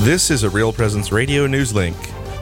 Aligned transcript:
This 0.00 0.30
is 0.30 0.44
a 0.44 0.50
Real 0.50 0.72
Presence 0.72 1.12
Radio 1.12 1.46
News 1.46 1.74
Link. 1.74 1.94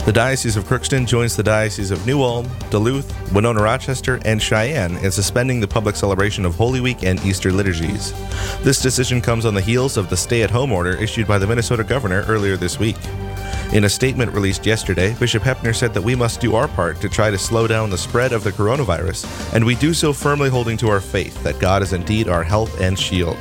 The 0.04 0.12
Diocese 0.12 0.56
of 0.56 0.62
Crookston 0.62 1.08
joins 1.08 1.34
the 1.34 1.42
Diocese 1.42 1.90
of 1.90 2.06
New 2.06 2.22
Ulm, 2.22 2.48
Duluth, 2.70 3.12
Winona 3.32 3.60
Rochester, 3.60 4.20
and 4.24 4.40
Cheyenne 4.40 4.96
in 4.98 5.10
suspending 5.10 5.58
the 5.58 5.66
public 5.66 5.96
celebration 5.96 6.44
of 6.44 6.54
Holy 6.54 6.80
Week 6.80 7.02
and 7.02 7.20
Easter 7.24 7.50
liturgies. 7.50 8.12
This 8.62 8.80
decision 8.80 9.20
comes 9.20 9.44
on 9.44 9.54
the 9.54 9.60
heels 9.60 9.96
of 9.96 10.08
the 10.08 10.16
stay 10.16 10.42
at 10.42 10.52
home 10.52 10.70
order 10.70 10.92
issued 10.92 11.26
by 11.26 11.36
the 11.36 11.48
Minnesota 11.48 11.82
governor 11.82 12.24
earlier 12.28 12.56
this 12.56 12.78
week. 12.78 12.96
In 13.72 13.82
a 13.82 13.88
statement 13.88 14.32
released 14.32 14.64
yesterday, 14.64 15.16
Bishop 15.18 15.42
Hoeppner 15.42 15.74
said 15.74 15.92
that 15.94 16.02
we 16.02 16.14
must 16.14 16.40
do 16.40 16.54
our 16.54 16.68
part 16.68 17.00
to 17.00 17.08
try 17.08 17.28
to 17.28 17.36
slow 17.36 17.66
down 17.66 17.90
the 17.90 17.98
spread 17.98 18.32
of 18.32 18.44
the 18.44 18.52
coronavirus, 18.52 19.52
and 19.52 19.64
we 19.64 19.74
do 19.74 19.92
so 19.92 20.12
firmly 20.12 20.48
holding 20.48 20.76
to 20.76 20.88
our 20.88 21.00
faith 21.00 21.42
that 21.42 21.58
God 21.58 21.82
is 21.82 21.92
indeed 21.92 22.28
our 22.28 22.44
help 22.44 22.70
and 22.80 22.96
shield. 22.96 23.36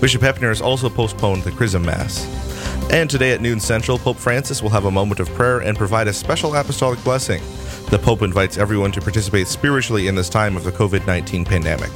Bishop 0.00 0.22
Hoeppner 0.22 0.50
has 0.50 0.62
also 0.62 0.88
postponed 0.88 1.42
the 1.42 1.50
Chrism 1.50 1.84
Mass. 1.84 2.46
And 2.90 3.10
today 3.10 3.32
at 3.32 3.40
noon 3.40 3.58
central, 3.58 3.98
Pope 3.98 4.16
Francis 4.16 4.62
will 4.62 4.70
have 4.70 4.84
a 4.84 4.90
moment 4.90 5.20
of 5.20 5.28
prayer 5.30 5.58
and 5.58 5.76
provide 5.76 6.08
a 6.08 6.12
special 6.12 6.54
apostolic 6.54 7.02
blessing. 7.02 7.42
The 7.90 7.98
Pope 7.98 8.22
invites 8.22 8.58
everyone 8.58 8.92
to 8.92 9.00
participate 9.00 9.48
spiritually 9.48 10.08
in 10.08 10.14
this 10.14 10.28
time 10.28 10.56
of 10.56 10.64
the 10.64 10.72
COVID 10.72 11.06
19 11.06 11.44
pandemic. 11.44 11.90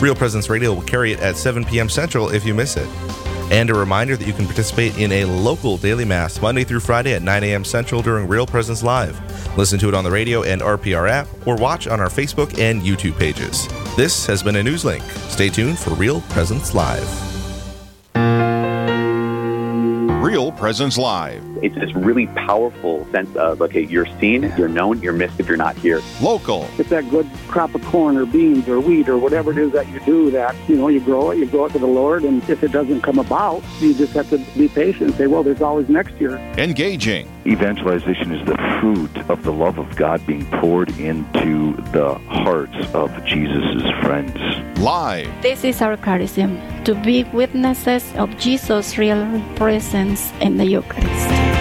Real 0.00 0.14
Presence 0.14 0.50
Radio 0.50 0.72
will 0.72 0.82
carry 0.82 1.12
it 1.12 1.20
at 1.20 1.36
7 1.36 1.64
p.m. 1.64 1.88
Central 1.88 2.28
if 2.28 2.44
you 2.44 2.54
miss 2.54 2.76
it. 2.76 2.88
And 3.50 3.70
a 3.70 3.74
reminder 3.74 4.16
that 4.16 4.26
you 4.26 4.32
can 4.32 4.46
participate 4.46 4.98
in 4.98 5.12
a 5.12 5.24
local 5.24 5.76
daily 5.76 6.04
Mass 6.04 6.40
Monday 6.40 6.64
through 6.64 6.80
Friday 6.80 7.14
at 7.14 7.22
9 7.22 7.44
a.m. 7.44 7.64
Central 7.64 8.02
during 8.02 8.26
Real 8.26 8.46
Presence 8.46 8.82
Live. 8.82 9.18
Listen 9.58 9.78
to 9.78 9.88
it 9.88 9.94
on 9.94 10.04
the 10.04 10.10
radio 10.10 10.42
and 10.42 10.62
RPR 10.62 11.08
app, 11.10 11.28
or 11.46 11.56
watch 11.56 11.86
on 11.86 12.00
our 12.00 12.08
Facebook 12.08 12.58
and 12.58 12.82
YouTube 12.82 13.18
pages. 13.18 13.68
This 13.96 14.26
has 14.26 14.42
been 14.42 14.56
a 14.56 14.62
News 14.62 14.84
Link. 14.84 15.02
Stay 15.28 15.50
tuned 15.50 15.78
for 15.78 15.90
Real 15.90 16.20
Presence 16.22 16.74
Live. 16.74 17.31
Real 20.22 20.52
Presence 20.52 20.96
Live. 20.96 21.51
It's 21.62 21.74
this 21.76 21.94
really 21.94 22.26
powerful 22.26 23.06
sense 23.12 23.34
of, 23.36 23.62
okay, 23.62 23.82
you're 23.82 24.06
seen, 24.18 24.52
you're 24.58 24.68
known, 24.68 25.00
you're 25.00 25.12
missed 25.12 25.38
if 25.38 25.46
you're 25.46 25.56
not 25.56 25.76
here. 25.76 26.00
Local. 26.20 26.68
It's 26.76 26.90
that 26.90 27.08
good 27.08 27.28
crop 27.46 27.74
of 27.74 27.84
corn 27.84 28.16
or 28.16 28.26
beans 28.26 28.68
or 28.68 28.80
wheat 28.80 29.08
or 29.08 29.16
whatever 29.16 29.52
it 29.52 29.58
is 29.58 29.72
that 29.72 29.88
you 29.88 30.00
do 30.00 30.30
that, 30.32 30.56
you 30.68 30.76
know, 30.76 30.88
you 30.88 31.00
grow 31.00 31.30
it, 31.30 31.38
you 31.38 31.46
grow 31.46 31.66
it 31.66 31.72
to 31.72 31.78
the 31.78 31.86
Lord, 31.86 32.24
and 32.24 32.42
if 32.50 32.62
it 32.62 32.72
doesn't 32.72 33.02
come 33.02 33.18
about, 33.18 33.62
you 33.80 33.94
just 33.94 34.12
have 34.14 34.28
to 34.30 34.38
be 34.58 34.68
patient 34.68 35.02
and 35.02 35.14
say, 35.14 35.26
well, 35.26 35.42
there's 35.42 35.62
always 35.62 35.88
next 35.88 36.14
year. 36.20 36.36
Engaging. 36.58 37.28
Evangelization 37.46 38.32
is 38.32 38.44
the 38.46 38.56
fruit 38.80 39.16
of 39.30 39.42
the 39.42 39.52
love 39.52 39.78
of 39.78 39.94
God 39.96 40.24
being 40.26 40.44
poured 40.46 40.90
into 40.98 41.76
the 41.92 42.14
hearts 42.28 42.76
of 42.94 43.10
Jesus' 43.24 43.82
friends. 44.02 44.36
Live. 44.78 45.30
This 45.42 45.64
is 45.64 45.80
our 45.80 45.96
charism 45.96 46.58
to 46.84 46.94
be 46.94 47.24
witnesses 47.24 48.04
of 48.16 48.36
Jesus' 48.38 48.98
real 48.98 49.40
presence 49.54 50.32
in 50.40 50.56
the 50.56 50.66
Eucharist. 50.66 51.51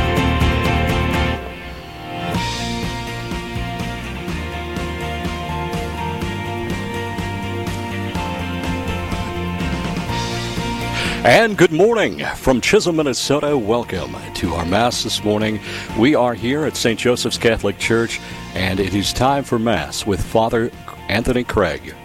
And 11.31 11.57
good 11.57 11.71
morning 11.71 12.25
from 12.35 12.59
Chisholm, 12.59 12.97
Minnesota. 12.97 13.57
Welcome 13.57 14.13
to 14.33 14.53
our 14.53 14.65
Mass 14.65 15.05
this 15.05 15.23
morning. 15.23 15.61
We 15.97 16.13
are 16.13 16.33
here 16.33 16.65
at 16.65 16.75
St. 16.75 16.99
Joseph's 16.99 17.37
Catholic 17.37 17.79
Church, 17.79 18.19
and 18.53 18.81
it 18.81 18.93
is 18.93 19.13
time 19.13 19.45
for 19.45 19.57
Mass 19.57 20.05
with 20.05 20.21
Father 20.21 20.69
Anthony 21.07 21.45
Craig. 21.45 21.95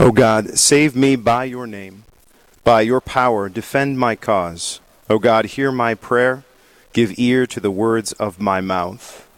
O 0.00 0.10
God, 0.10 0.58
save 0.58 0.96
me 0.96 1.14
by 1.14 1.44
your 1.44 1.68
name. 1.68 2.02
By 2.64 2.80
your 2.80 3.00
power, 3.00 3.48
defend 3.48 4.00
my 4.00 4.16
cause. 4.16 4.80
O 5.08 5.20
God, 5.20 5.44
hear 5.44 5.70
my 5.70 5.94
prayer. 5.94 6.42
Give 6.92 7.16
ear 7.20 7.46
to 7.46 7.60
the 7.60 7.70
words 7.70 8.10
of 8.14 8.40
my 8.40 8.60
mouth. 8.60 9.28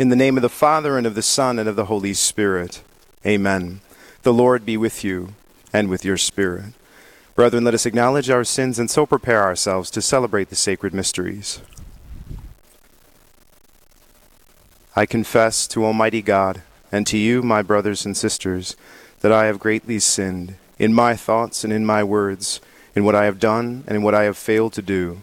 In 0.00 0.08
the 0.08 0.16
name 0.16 0.38
of 0.38 0.42
the 0.42 0.48
Father, 0.48 0.96
and 0.96 1.06
of 1.06 1.14
the 1.14 1.20
Son, 1.20 1.58
and 1.58 1.68
of 1.68 1.76
the 1.76 1.84
Holy 1.84 2.14
Spirit. 2.14 2.82
Amen. 3.26 3.82
The 4.22 4.32
Lord 4.32 4.64
be 4.64 4.78
with 4.78 5.04
you, 5.04 5.34
and 5.74 5.90
with 5.90 6.06
your 6.06 6.16
spirit. 6.16 6.72
Brethren, 7.34 7.64
let 7.64 7.74
us 7.74 7.84
acknowledge 7.84 8.30
our 8.30 8.42
sins 8.42 8.78
and 8.78 8.90
so 8.90 9.04
prepare 9.04 9.42
ourselves 9.42 9.90
to 9.90 10.00
celebrate 10.00 10.48
the 10.48 10.56
sacred 10.56 10.94
mysteries. 10.94 11.60
I 14.96 15.04
confess 15.04 15.66
to 15.66 15.84
Almighty 15.84 16.22
God, 16.22 16.62
and 16.90 17.06
to 17.06 17.18
you, 17.18 17.42
my 17.42 17.60
brothers 17.60 18.06
and 18.06 18.16
sisters, 18.16 18.76
that 19.20 19.32
I 19.32 19.44
have 19.44 19.58
greatly 19.58 19.98
sinned 19.98 20.54
in 20.78 20.94
my 20.94 21.14
thoughts 21.14 21.62
and 21.62 21.74
in 21.74 21.84
my 21.84 22.02
words, 22.02 22.62
in 22.94 23.04
what 23.04 23.14
I 23.14 23.26
have 23.26 23.38
done 23.38 23.84
and 23.86 23.96
in 23.96 24.02
what 24.02 24.14
I 24.14 24.22
have 24.22 24.38
failed 24.38 24.72
to 24.72 24.82
do, 24.82 25.20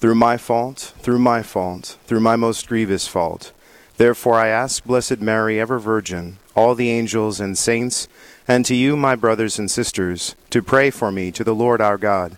through 0.00 0.16
my 0.16 0.36
fault, 0.36 0.94
through 0.98 1.20
my 1.20 1.44
fault, 1.44 1.96
through 2.06 2.18
my 2.18 2.34
most 2.34 2.66
grievous 2.66 3.06
fault. 3.06 3.52
Therefore 3.96 4.34
I 4.34 4.48
ask 4.48 4.84
Blessed 4.84 5.20
Mary, 5.20 5.58
ever 5.58 5.78
Virgin, 5.78 6.38
all 6.54 6.74
the 6.74 6.90
angels 6.90 7.40
and 7.40 7.56
saints, 7.56 8.08
and 8.46 8.64
to 8.66 8.74
you, 8.74 8.96
my 8.96 9.16
brothers 9.16 9.58
and 9.58 9.70
sisters, 9.70 10.36
to 10.50 10.62
pray 10.62 10.90
for 10.90 11.10
me 11.10 11.32
to 11.32 11.42
the 11.42 11.54
Lord 11.54 11.80
our 11.80 11.98
God. 11.98 12.36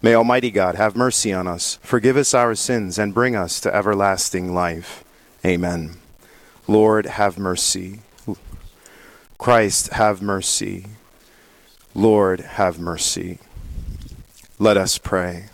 May 0.00 0.14
Almighty 0.14 0.50
God 0.50 0.74
have 0.76 0.96
mercy 0.96 1.32
on 1.32 1.46
us, 1.46 1.78
forgive 1.82 2.16
us 2.16 2.34
our 2.34 2.54
sins, 2.54 2.98
and 2.98 3.14
bring 3.14 3.36
us 3.36 3.60
to 3.60 3.74
everlasting 3.74 4.54
life. 4.54 5.04
Amen. 5.44 5.96
Lord, 6.66 7.06
have 7.06 7.38
mercy. 7.38 8.00
Christ, 9.38 9.92
have 9.94 10.22
mercy. 10.22 10.86
Lord, 11.94 12.40
have 12.40 12.78
mercy. 12.78 13.38
Let 14.58 14.76
us 14.76 14.98
pray. 14.98 15.46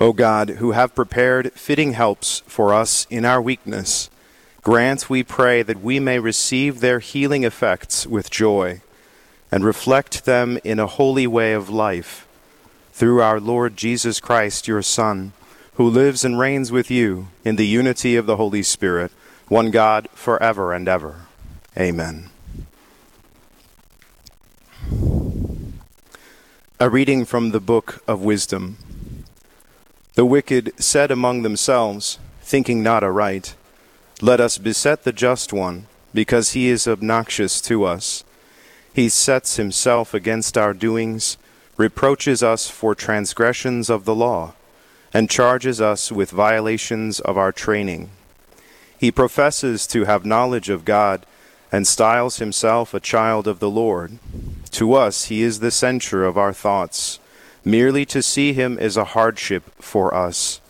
O 0.00 0.14
God, 0.14 0.48
who 0.50 0.72
have 0.72 0.94
prepared 0.94 1.52
fitting 1.52 1.92
helps 1.92 2.40
for 2.46 2.72
us 2.72 3.06
in 3.10 3.26
our 3.26 3.40
weakness, 3.40 4.08
grant, 4.62 5.10
we 5.10 5.22
pray, 5.22 5.62
that 5.62 5.82
we 5.82 6.00
may 6.00 6.18
receive 6.18 6.80
their 6.80 7.00
healing 7.00 7.44
effects 7.44 8.06
with 8.06 8.30
joy 8.30 8.80
and 9.52 9.62
reflect 9.62 10.24
them 10.24 10.58
in 10.64 10.78
a 10.78 10.86
holy 10.86 11.26
way 11.26 11.52
of 11.52 11.68
life 11.68 12.26
through 12.94 13.20
our 13.20 13.38
Lord 13.38 13.76
Jesus 13.76 14.20
Christ, 14.20 14.66
your 14.66 14.80
Son, 14.80 15.32
who 15.74 15.88
lives 15.88 16.24
and 16.24 16.38
reigns 16.38 16.72
with 16.72 16.90
you 16.90 17.28
in 17.44 17.56
the 17.56 17.66
unity 17.66 18.16
of 18.16 18.24
the 18.24 18.36
Holy 18.36 18.62
Spirit, 18.62 19.12
one 19.48 19.70
God, 19.70 20.08
forever 20.14 20.72
and 20.72 20.88
ever. 20.88 21.26
Amen. 21.76 22.30
A 26.78 26.88
reading 26.88 27.26
from 27.26 27.50
the 27.50 27.60
Book 27.60 28.02
of 28.08 28.22
Wisdom. 28.22 28.78
The 30.14 30.24
wicked 30.24 30.72
said 30.76 31.10
among 31.10 31.42
themselves, 31.42 32.18
thinking 32.42 32.82
not 32.82 33.04
aright, 33.04 33.54
Let 34.20 34.40
us 34.40 34.58
beset 34.58 35.04
the 35.04 35.12
just 35.12 35.52
one, 35.52 35.86
because 36.12 36.52
he 36.52 36.68
is 36.68 36.88
obnoxious 36.88 37.60
to 37.62 37.84
us. 37.84 38.24
He 38.92 39.08
sets 39.08 39.56
himself 39.56 40.12
against 40.12 40.58
our 40.58 40.74
doings, 40.74 41.38
reproaches 41.76 42.42
us 42.42 42.68
for 42.68 42.94
transgressions 42.94 43.88
of 43.88 44.04
the 44.04 44.14
law, 44.14 44.54
and 45.14 45.30
charges 45.30 45.80
us 45.80 46.10
with 46.10 46.30
violations 46.30 47.20
of 47.20 47.38
our 47.38 47.52
training. 47.52 48.10
He 48.98 49.10
professes 49.10 49.86
to 49.88 50.04
have 50.04 50.26
knowledge 50.26 50.68
of 50.68 50.84
God 50.84 51.24
and 51.72 51.86
styles 51.86 52.36
himself 52.36 52.92
a 52.92 53.00
child 53.00 53.46
of 53.46 53.60
the 53.60 53.70
Lord. 53.70 54.18
To 54.72 54.94
us 54.94 55.26
he 55.26 55.42
is 55.42 55.60
the 55.60 55.70
censure 55.70 56.24
of 56.24 56.36
our 56.36 56.52
thoughts. 56.52 57.20
Merely 57.64 58.04
to 58.06 58.22
see 58.22 58.52
him 58.52 58.78
is 58.78 58.96
a 58.96 59.04
hardship 59.04 59.64
for 59.80 60.14
us, 60.14 60.60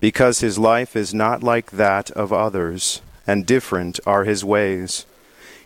because 0.00 0.40
his 0.40 0.58
life 0.58 0.96
is 0.96 1.12
not 1.12 1.42
like 1.42 1.72
that 1.72 2.10
of 2.12 2.32
others, 2.32 3.02
and 3.26 3.44
different 3.44 4.00
are 4.06 4.24
his 4.24 4.44
ways. 4.44 5.04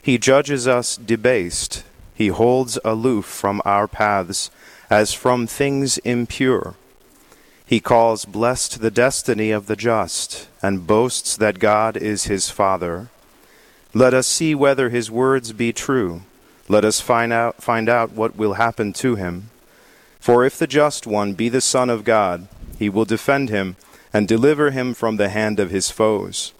He 0.02 0.18
judges 0.18 0.66
us 0.66 0.96
debased, 0.96 1.84
he 2.14 2.28
holds 2.28 2.78
aloof 2.84 3.24
from 3.24 3.62
our 3.64 3.88
paths, 3.88 4.50
as 4.90 5.12
from 5.12 5.46
things 5.46 5.98
impure. 5.98 6.74
He 7.66 7.80
calls 7.80 8.24
blessed 8.24 8.80
the 8.80 8.90
destiny 8.90 9.50
of 9.50 9.66
the 9.66 9.76
just, 9.76 10.48
and 10.62 10.86
boasts 10.86 11.36
that 11.36 11.58
God 11.58 11.96
is 11.96 12.24
his 12.24 12.50
Father. 12.50 13.08
Let 13.94 14.12
us 14.12 14.26
see 14.26 14.54
whether 14.54 14.90
his 14.90 15.10
words 15.10 15.52
be 15.52 15.72
true. 15.72 16.22
Let 16.68 16.84
us 16.84 17.00
find 17.00 17.32
out, 17.32 17.62
find 17.62 17.88
out 17.88 18.12
what 18.12 18.36
will 18.36 18.54
happen 18.54 18.92
to 18.94 19.14
him. 19.14 19.50
For 20.24 20.42
if 20.46 20.58
the 20.58 20.66
just 20.66 21.06
one 21.06 21.34
be 21.34 21.50
the 21.50 21.60
Son 21.60 21.90
of 21.90 22.02
God, 22.02 22.48
he 22.78 22.88
will 22.88 23.04
defend 23.04 23.50
him 23.50 23.76
and 24.10 24.26
deliver 24.26 24.70
him 24.70 24.94
from 24.94 25.18
the 25.18 25.28
hand 25.28 25.60
of 25.60 25.68
his 25.68 25.90
foes. 25.90 26.54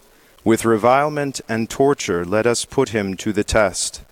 With 0.45 0.67
revilement 0.67 1.41
and 1.49 1.71
torture 1.71 2.27
let 2.27 2.47
us 2.47 2.67
put 2.67 2.91
him 2.91 3.17
to 3.17 3.33
the 3.33 3.43
test, 3.43 4.03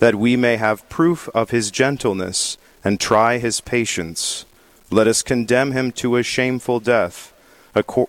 that 0.00 0.16
we 0.16 0.34
may 0.34 0.56
have 0.56 0.88
proof 0.88 1.28
of 1.28 1.50
his 1.50 1.70
gentleness 1.70 2.58
and 2.82 2.98
try 2.98 3.38
his 3.38 3.60
patience. 3.60 4.44
Let 4.90 5.06
us 5.06 5.22
condemn 5.22 5.70
him 5.70 5.92
to 5.92 6.16
a 6.16 6.24
shameful 6.24 6.80
death, 6.80 7.32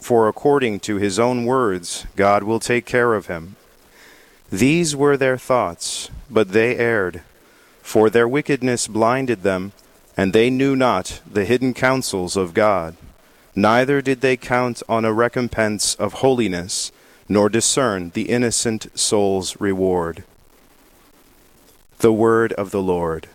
for 0.01 0.27
according 0.27 0.79
to 0.79 0.95
his 0.95 1.19
own 1.19 1.45
words, 1.45 2.07
God 2.15 2.41
will 2.41 2.59
take 2.59 2.87
care 2.87 3.13
of 3.13 3.27
him. 3.27 3.57
These 4.51 4.95
were 4.95 5.17
their 5.17 5.37
thoughts, 5.37 6.09
but 6.31 6.51
they 6.51 6.77
erred. 6.77 7.21
For 7.83 8.09
their 8.09 8.27
wickedness 8.27 8.87
blinded 8.87 9.43
them, 9.43 9.73
and 10.19 10.33
they 10.33 10.49
knew 10.49 10.75
not 10.75 11.21
the 11.25 11.45
hidden 11.45 11.73
counsels 11.73 12.35
of 12.35 12.53
God. 12.53 12.97
Neither 13.55 14.01
did 14.01 14.19
they 14.19 14.35
count 14.35 14.83
on 14.89 15.05
a 15.05 15.13
recompense 15.13 15.95
of 15.95 16.15
holiness, 16.15 16.91
nor 17.29 17.47
discern 17.47 18.09
the 18.09 18.23
innocent 18.23 18.87
soul's 18.99 19.57
reward. 19.61 20.25
The 21.99 22.11
word 22.11 22.51
of 22.51 22.71
the 22.71 22.81
Lord. 22.81 23.29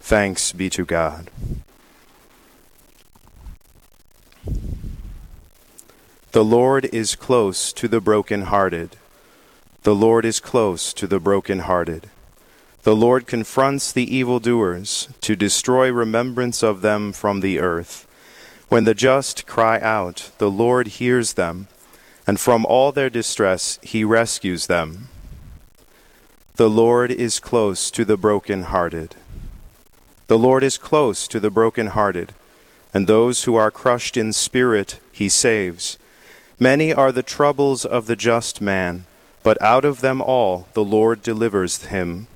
Thanks 0.00 0.52
be 0.52 0.70
to 0.70 0.86
God. 0.86 1.30
The 6.30 6.44
Lord 6.44 6.86
is 6.94 7.14
close 7.14 7.74
to 7.74 7.88
the 7.88 8.00
broken-hearted. 8.00 8.96
The 9.82 9.94
Lord 9.94 10.24
is 10.24 10.40
close 10.40 10.94
to 10.94 11.06
the 11.06 11.20
broken-hearted. 11.20 12.08
The 12.84 12.96
Lord 12.96 13.28
confronts 13.28 13.92
the 13.92 14.12
evildoers 14.12 15.08
to 15.20 15.36
destroy 15.36 15.92
remembrance 15.92 16.64
of 16.64 16.82
them 16.82 17.12
from 17.12 17.40
the 17.40 17.60
earth. 17.60 18.08
When 18.68 18.84
the 18.84 18.94
just 18.94 19.46
cry 19.46 19.78
out, 19.80 20.32
the 20.38 20.50
Lord 20.50 20.88
hears 20.88 21.34
them, 21.34 21.68
and 22.26 22.40
from 22.40 22.66
all 22.66 22.90
their 22.90 23.10
distress 23.10 23.78
he 23.82 24.02
rescues 24.02 24.66
them. 24.66 25.08
The 26.56 26.68
Lord 26.68 27.12
is 27.12 27.38
close 27.38 27.88
to 27.92 28.04
the 28.04 28.16
broken-hearted. 28.16 29.14
The 30.26 30.38
Lord 30.38 30.64
is 30.64 30.76
close 30.76 31.28
to 31.28 31.38
the 31.38 31.50
broken-hearted, 31.50 32.32
and 32.92 33.06
those 33.06 33.44
who 33.44 33.54
are 33.54 33.70
crushed 33.70 34.16
in 34.16 34.32
spirit 34.32 34.98
he 35.12 35.28
saves. 35.28 35.98
Many 36.58 36.92
are 36.92 37.12
the 37.12 37.22
troubles 37.22 37.84
of 37.84 38.06
the 38.06 38.16
just 38.16 38.60
man, 38.60 39.04
but 39.44 39.60
out 39.62 39.84
of 39.84 40.00
them 40.00 40.20
all 40.20 40.66
the 40.72 40.84
Lord 40.84 41.22
delivers 41.22 41.84
him. 41.84 42.26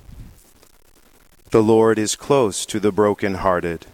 The 1.49 1.63
Lord 1.63 1.97
is 1.97 2.17
close 2.17 2.65
to 2.65 2.79
the 2.79 2.91
broken-hearted. 2.91 3.85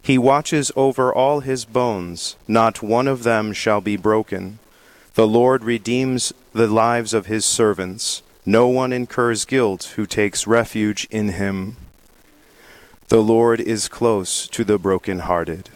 He 0.00 0.16
watches 0.16 0.72
over 0.74 1.12
all 1.12 1.40
his 1.40 1.64
bones, 1.64 2.36
not 2.48 2.82
one 2.82 3.06
of 3.06 3.24
them 3.24 3.52
shall 3.52 3.80
be 3.80 3.96
broken. 3.96 4.58
The 5.14 5.26
Lord 5.26 5.64
redeems 5.64 6.32
the 6.52 6.66
lives 6.66 7.12
of 7.12 7.26
his 7.26 7.44
servants. 7.44 8.22
No 8.46 8.68
one 8.68 8.92
incurs 8.92 9.44
guilt 9.44 9.92
who 9.96 10.06
takes 10.06 10.46
refuge 10.46 11.06
in 11.10 11.30
him. 11.30 11.76
The 13.08 13.22
Lord 13.22 13.60
is 13.60 13.88
close 13.88 14.48
to 14.48 14.64
the 14.64 14.78
broken-hearted. 14.78 15.68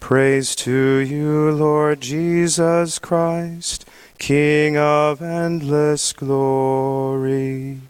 Praise 0.00 0.56
to 0.56 0.96
you, 0.98 1.50
Lord 1.52 2.00
Jesus 2.00 2.98
Christ, 2.98 3.84
King 4.22 4.76
of 4.76 5.20
endless 5.20 6.12
glory. 6.12 7.80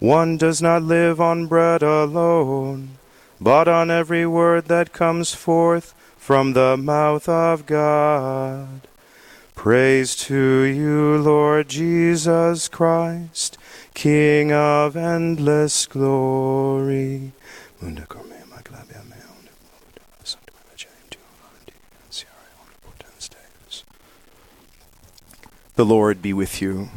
One 0.00 0.36
does 0.36 0.60
not 0.60 0.82
live 0.82 1.18
on 1.18 1.46
bread 1.46 1.82
alone, 1.82 2.98
but 3.40 3.68
on 3.68 3.90
every 3.90 4.26
word 4.26 4.66
that 4.66 4.92
comes 4.92 5.34
forth 5.34 5.94
from 6.18 6.52
the 6.52 6.76
mouth 6.76 7.26
of 7.26 7.64
God. 7.64 8.82
Praise 9.54 10.14
to 10.28 10.64
you, 10.64 11.16
Lord 11.16 11.70
Jesus 11.70 12.68
Christ, 12.68 13.56
King 13.94 14.52
of 14.52 14.94
endless 14.94 15.86
glory. 15.86 17.32
The 25.78 25.86
Lord 25.86 26.20
be 26.20 26.32
with 26.32 26.60
you 26.60 26.88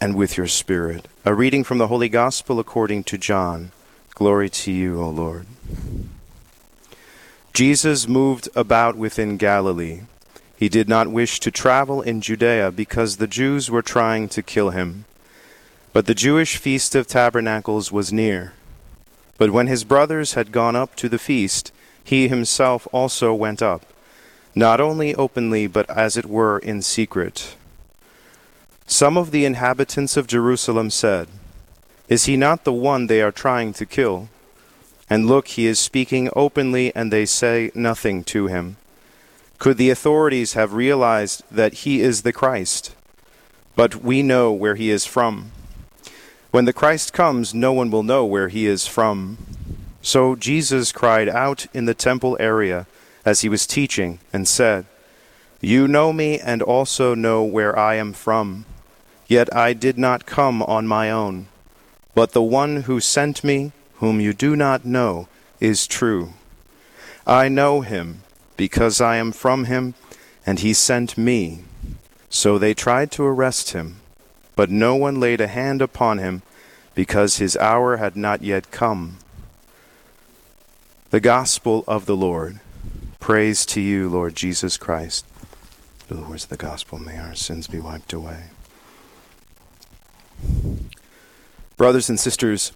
and 0.00 0.14
with 0.14 0.38
your 0.38 0.46
spirit. 0.46 1.06
A 1.26 1.34
reading 1.34 1.64
from 1.64 1.76
the 1.76 1.88
Holy 1.88 2.08
Gospel 2.08 2.58
according 2.58 3.04
to 3.04 3.18
John. 3.18 3.72
Glory 4.14 4.48
to 4.48 4.72
you, 4.72 4.98
O 5.02 5.10
Lord. 5.10 5.44
Jesus 7.52 8.08
moved 8.08 8.48
about 8.56 8.96
within 8.96 9.36
Galilee. 9.36 10.00
He 10.56 10.70
did 10.70 10.88
not 10.88 11.08
wish 11.08 11.40
to 11.40 11.50
travel 11.50 12.00
in 12.00 12.22
Judea 12.22 12.72
because 12.72 13.18
the 13.18 13.26
Jews 13.26 13.70
were 13.70 13.82
trying 13.82 14.30
to 14.30 14.42
kill 14.42 14.70
him. 14.70 15.04
But 15.92 16.06
the 16.06 16.14
Jewish 16.14 16.56
feast 16.56 16.94
of 16.94 17.06
tabernacles 17.06 17.92
was 17.92 18.10
near. 18.10 18.54
But 19.36 19.50
when 19.50 19.66
his 19.66 19.84
brothers 19.84 20.32
had 20.32 20.52
gone 20.52 20.74
up 20.74 20.96
to 20.96 21.08
the 21.10 21.18
feast, 21.18 21.70
he 22.02 22.28
himself 22.28 22.88
also 22.92 23.34
went 23.34 23.60
up, 23.60 23.82
not 24.54 24.80
only 24.80 25.14
openly, 25.14 25.66
but 25.66 25.88
as 25.90 26.16
it 26.16 26.26
were 26.26 26.58
in 26.58 26.82
secret. 26.82 27.56
Some 28.86 29.16
of 29.16 29.30
the 29.30 29.44
inhabitants 29.44 30.16
of 30.16 30.26
Jerusalem 30.26 30.90
said, 30.90 31.28
Is 32.08 32.24
he 32.24 32.36
not 32.36 32.64
the 32.64 32.72
one 32.72 33.06
they 33.06 33.20
are 33.20 33.32
trying 33.32 33.72
to 33.74 33.86
kill? 33.86 34.28
And 35.10 35.26
look, 35.26 35.48
he 35.48 35.66
is 35.66 35.78
speaking 35.78 36.30
openly, 36.34 36.94
and 36.94 37.12
they 37.12 37.26
say 37.26 37.70
nothing 37.74 38.24
to 38.24 38.46
him. 38.46 38.76
Could 39.58 39.76
the 39.76 39.90
authorities 39.90 40.52
have 40.52 40.72
realized 40.72 41.42
that 41.50 41.84
he 41.84 42.00
is 42.00 42.22
the 42.22 42.32
Christ? 42.32 42.94
But 43.74 43.96
we 43.96 44.22
know 44.22 44.52
where 44.52 44.74
he 44.74 44.90
is 44.90 45.04
from. 45.04 45.50
When 46.50 46.64
the 46.64 46.72
Christ 46.72 47.12
comes, 47.12 47.52
no 47.52 47.72
one 47.72 47.90
will 47.90 48.02
know 48.02 48.24
where 48.24 48.48
he 48.48 48.66
is 48.66 48.86
from. 48.86 49.36
So 50.00 50.34
Jesus 50.34 50.92
cried 50.92 51.28
out 51.28 51.66
in 51.74 51.84
the 51.84 51.94
temple 51.94 52.36
area 52.40 52.86
as 53.28 53.42
he 53.42 53.48
was 53.50 53.66
teaching, 53.66 54.18
and 54.32 54.48
said, 54.48 54.86
You 55.60 55.86
know 55.86 56.14
me, 56.14 56.40
and 56.40 56.62
also 56.62 57.14
know 57.14 57.42
where 57.44 57.78
I 57.78 57.96
am 57.96 58.14
from. 58.14 58.64
Yet 59.26 59.54
I 59.54 59.74
did 59.74 59.98
not 59.98 60.24
come 60.24 60.62
on 60.62 60.86
my 60.86 61.10
own, 61.10 61.48
but 62.14 62.32
the 62.32 62.42
one 62.42 62.84
who 62.84 63.00
sent 63.00 63.44
me, 63.44 63.72
whom 63.96 64.18
you 64.18 64.32
do 64.32 64.56
not 64.56 64.86
know, 64.86 65.28
is 65.60 65.86
true. 65.86 66.32
I 67.26 67.48
know 67.48 67.82
him, 67.82 68.22
because 68.56 68.98
I 68.98 69.16
am 69.16 69.32
from 69.32 69.64
him, 69.64 69.92
and 70.46 70.60
he 70.60 70.72
sent 70.72 71.18
me. 71.18 71.64
So 72.30 72.56
they 72.56 72.72
tried 72.72 73.10
to 73.12 73.24
arrest 73.24 73.72
him, 73.72 73.96
but 74.56 74.70
no 74.70 74.96
one 74.96 75.20
laid 75.20 75.42
a 75.42 75.48
hand 75.48 75.82
upon 75.82 76.16
him, 76.16 76.40
because 76.94 77.36
his 77.36 77.58
hour 77.58 77.98
had 77.98 78.16
not 78.16 78.40
yet 78.40 78.70
come. 78.70 79.18
The 81.10 81.20
Gospel 81.20 81.84
of 81.86 82.06
the 82.06 82.16
Lord. 82.16 82.60
Praise 83.28 83.66
to 83.66 83.80
you, 83.82 84.08
Lord 84.08 84.34
Jesus 84.34 84.78
Christ. 84.78 85.26
Through 85.98 86.16
The 86.16 86.22
words 86.30 86.44
of 86.44 86.48
the 86.48 86.56
Gospel, 86.56 86.98
may 86.98 87.18
our 87.18 87.34
sins 87.34 87.66
be 87.66 87.78
wiped 87.78 88.14
away. 88.14 88.44
Brothers 91.76 92.08
and 92.08 92.18
sisters, 92.18 92.72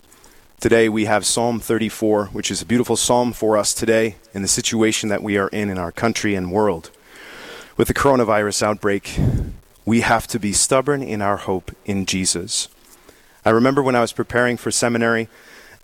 today 0.61 0.90
we 0.90 1.06
have 1.06 1.25
Psalm 1.25 1.59
34, 1.59 2.26
which 2.26 2.50
is 2.50 2.61
a 2.61 2.66
beautiful 2.66 2.97
psalm 2.97 3.32
for 3.32 3.56
us 3.56 3.73
today 3.73 4.16
in 4.35 4.42
the 4.42 4.47
situation 4.47 5.09
that 5.09 5.23
we 5.23 5.38
are 5.38 5.49
in 5.49 5.71
in 5.71 5.78
our 5.78 5.90
country 5.90 6.35
and 6.35 6.52
world. 6.52 6.90
With 7.78 7.88
the 7.88 7.94
coronavirus 7.94 8.62
outbreak, 8.62 9.18
we 9.87 10.02
have 10.02 10.26
to 10.26 10.38
be 10.38 10.52
stubborn 10.52 11.02
in 11.02 11.23
our 11.23 11.38
hope 11.38 11.75
in 11.87 12.04
Jesus. 12.04 12.68
I 13.42 13.49
remember 13.49 13.82
when 13.82 13.97
I 13.97 14.02
was 14.02 14.12
preparing 14.12 14.59
for 14.59 14.71
seminary, 14.71 15.30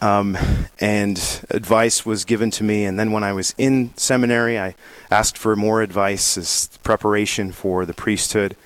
um, 0.00 0.38
and 0.80 1.44
advice 1.50 2.06
was 2.06 2.24
given 2.24 2.50
to 2.52 2.64
me. 2.64 2.84
And 2.84 2.98
then 2.98 3.12
when 3.12 3.24
I 3.24 3.32
was 3.32 3.54
in 3.58 3.92
seminary, 3.96 4.58
I 4.58 4.74
asked 5.10 5.36
for 5.36 5.56
more 5.56 5.82
advice 5.82 6.36
as 6.36 6.68
preparation 6.82 7.52
for 7.52 7.84
the 7.84 7.94
priesthood. 7.94 8.56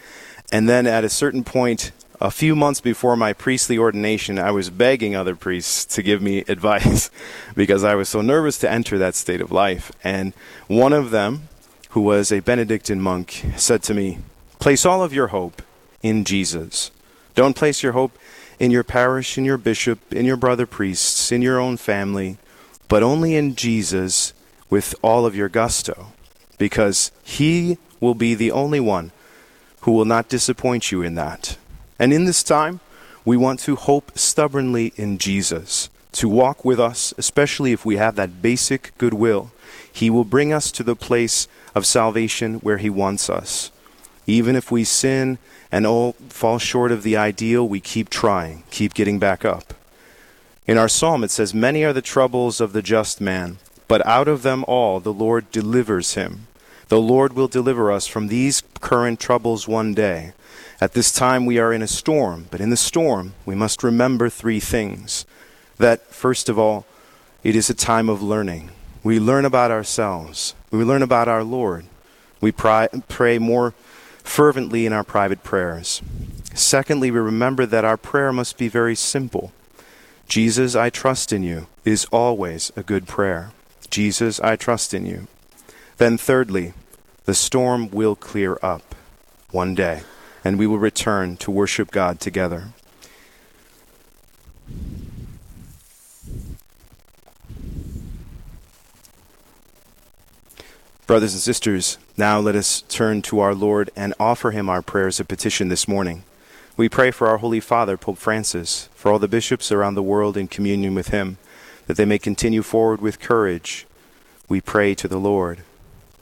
And 0.50 0.68
then 0.68 0.86
at 0.86 1.04
a 1.04 1.08
certain 1.08 1.44
point, 1.44 1.92
a 2.20 2.30
few 2.30 2.54
months 2.54 2.80
before 2.80 3.16
my 3.16 3.32
priestly 3.32 3.76
ordination, 3.76 4.38
I 4.38 4.52
was 4.52 4.70
begging 4.70 5.16
other 5.16 5.34
priests 5.34 5.84
to 5.96 6.02
give 6.02 6.22
me 6.22 6.38
advice 6.48 7.10
because 7.56 7.82
I 7.82 7.94
was 7.94 8.08
so 8.08 8.20
nervous 8.20 8.58
to 8.58 8.70
enter 8.70 8.98
that 8.98 9.14
state 9.14 9.40
of 9.40 9.50
life. 9.50 9.90
And 10.04 10.32
one 10.68 10.92
of 10.92 11.10
them, 11.10 11.48
who 11.90 12.00
was 12.00 12.30
a 12.30 12.40
Benedictine 12.40 13.00
monk, 13.00 13.44
said 13.56 13.82
to 13.84 13.94
me, 13.94 14.18
Place 14.60 14.86
all 14.86 15.02
of 15.02 15.12
your 15.12 15.28
hope 15.28 15.62
in 16.02 16.24
Jesus. 16.24 16.90
Don't 17.34 17.56
place 17.56 17.82
your 17.82 17.92
hope 17.92 18.16
in 18.58 18.70
your 18.70 18.84
parish, 18.84 19.36
in 19.38 19.44
your 19.44 19.58
bishop, 19.58 20.12
in 20.12 20.24
your 20.24 20.36
brother 20.36 20.66
priests, 20.66 21.32
in 21.32 21.42
your 21.42 21.58
own 21.58 21.76
family, 21.76 22.38
but 22.88 23.02
only 23.02 23.34
in 23.34 23.54
Jesus 23.54 24.32
with 24.70 24.94
all 25.02 25.26
of 25.26 25.34
your 25.36 25.48
gusto, 25.48 26.12
because 26.58 27.12
He 27.22 27.78
will 28.00 28.14
be 28.14 28.34
the 28.34 28.50
only 28.50 28.80
one 28.80 29.12
who 29.82 29.92
will 29.92 30.04
not 30.04 30.28
disappoint 30.28 30.92
you 30.92 31.02
in 31.02 31.14
that. 31.14 31.56
And 31.98 32.12
in 32.12 32.24
this 32.24 32.42
time, 32.42 32.80
we 33.24 33.36
want 33.36 33.60
to 33.60 33.76
hope 33.76 34.16
stubbornly 34.18 34.92
in 34.96 35.18
Jesus, 35.18 35.88
to 36.12 36.28
walk 36.28 36.64
with 36.64 36.80
us, 36.80 37.14
especially 37.16 37.72
if 37.72 37.84
we 37.84 37.96
have 37.96 38.16
that 38.16 38.42
basic 38.42 38.92
goodwill. 38.98 39.52
He 39.92 40.10
will 40.10 40.24
bring 40.24 40.52
us 40.52 40.70
to 40.72 40.82
the 40.82 40.96
place 40.96 41.48
of 41.74 41.86
salvation 41.86 42.54
where 42.56 42.78
He 42.78 42.90
wants 42.90 43.30
us. 43.30 43.70
Even 44.26 44.56
if 44.56 44.70
we 44.70 44.84
sin 44.84 45.38
and 45.72 45.86
all 45.86 46.12
fall 46.28 46.58
short 46.58 46.92
of 46.92 47.02
the 47.02 47.16
ideal, 47.16 47.66
we 47.66 47.80
keep 47.80 48.10
trying, 48.10 48.62
keep 48.70 48.92
getting 48.92 49.18
back 49.18 49.42
up. 49.44 49.72
In 50.66 50.76
our 50.76 50.88
psalm, 50.88 51.24
it 51.24 51.30
says, 51.30 51.54
Many 51.54 51.82
are 51.82 51.94
the 51.94 52.02
troubles 52.02 52.60
of 52.60 52.74
the 52.74 52.82
just 52.82 53.20
man, 53.20 53.56
but 53.88 54.06
out 54.06 54.28
of 54.28 54.42
them 54.42 54.64
all 54.68 55.00
the 55.00 55.12
Lord 55.12 55.50
delivers 55.50 56.14
him. 56.14 56.46
The 56.88 57.00
Lord 57.00 57.32
will 57.32 57.48
deliver 57.48 57.90
us 57.90 58.06
from 58.06 58.28
these 58.28 58.62
current 58.80 59.18
troubles 59.18 59.66
one 59.66 59.94
day. 59.94 60.34
At 60.78 60.92
this 60.92 61.10
time 61.10 61.46
we 61.46 61.58
are 61.58 61.72
in 61.72 61.80
a 61.80 61.88
storm, 61.88 62.48
but 62.50 62.60
in 62.60 62.68
the 62.68 62.76
storm 62.76 63.32
we 63.46 63.54
must 63.54 63.82
remember 63.82 64.28
three 64.28 64.60
things. 64.60 65.24
That, 65.78 66.02
first 66.12 66.50
of 66.50 66.58
all, 66.58 66.84
it 67.42 67.56
is 67.56 67.70
a 67.70 67.74
time 67.74 68.10
of 68.10 68.22
learning. 68.22 68.70
We 69.02 69.18
learn 69.18 69.46
about 69.46 69.70
ourselves, 69.70 70.54
we 70.70 70.84
learn 70.84 71.02
about 71.02 71.28
our 71.28 71.42
Lord. 71.42 71.86
We 72.42 72.52
pray, 72.52 72.88
pray 73.08 73.38
more 73.38 73.72
fervently 74.24 74.86
in 74.86 74.92
our 74.92 75.04
private 75.04 75.42
prayers. 75.42 76.02
Secondly, 76.54 77.10
we 77.10 77.18
remember 77.18 77.66
that 77.66 77.84
our 77.84 77.96
prayer 77.96 78.32
must 78.32 78.58
be 78.58 78.68
very 78.68 78.94
simple. 78.94 79.52
Jesus, 80.28 80.74
I 80.74 80.90
trust 80.90 81.32
in 81.32 81.42
you, 81.42 81.66
is 81.84 82.06
always 82.06 82.72
a 82.76 82.82
good 82.82 83.06
prayer. 83.06 83.52
Jesus, 83.90 84.40
I 84.40 84.56
trust 84.56 84.94
in 84.94 85.04
you. 85.04 85.26
Then, 85.98 86.16
thirdly, 86.16 86.72
the 87.24 87.34
storm 87.34 87.90
will 87.90 88.16
clear 88.16 88.58
up 88.62 88.94
one 89.50 89.74
day, 89.74 90.02
and 90.44 90.58
we 90.58 90.66
will 90.66 90.78
return 90.78 91.36
to 91.38 91.50
worship 91.50 91.90
God 91.90 92.18
together. 92.18 92.68
Brothers 101.04 101.32
and 101.32 101.42
sisters, 101.42 101.98
now 102.16 102.38
let 102.38 102.54
us 102.54 102.82
turn 102.82 103.22
to 103.22 103.40
our 103.40 103.56
Lord 103.56 103.90
and 103.96 104.14
offer 104.20 104.52
him 104.52 104.70
our 104.70 104.82
prayers 104.82 105.18
of 105.18 105.26
petition 105.26 105.68
this 105.68 105.88
morning. 105.88 106.22
We 106.76 106.88
pray 106.88 107.10
for 107.10 107.26
our 107.26 107.38
Holy 107.38 107.58
Father, 107.58 107.96
Pope 107.96 108.18
Francis, 108.18 108.88
for 108.94 109.10
all 109.10 109.18
the 109.18 109.26
bishops 109.26 109.72
around 109.72 109.96
the 109.96 110.02
world 110.02 110.36
in 110.36 110.46
communion 110.46 110.94
with 110.94 111.08
him, 111.08 111.38
that 111.88 111.96
they 111.96 112.04
may 112.04 112.20
continue 112.20 112.62
forward 112.62 113.00
with 113.00 113.18
courage. 113.18 113.84
We 114.48 114.60
pray 114.60 114.94
to 114.94 115.08
the 115.08 115.18
Lord. 115.18 115.64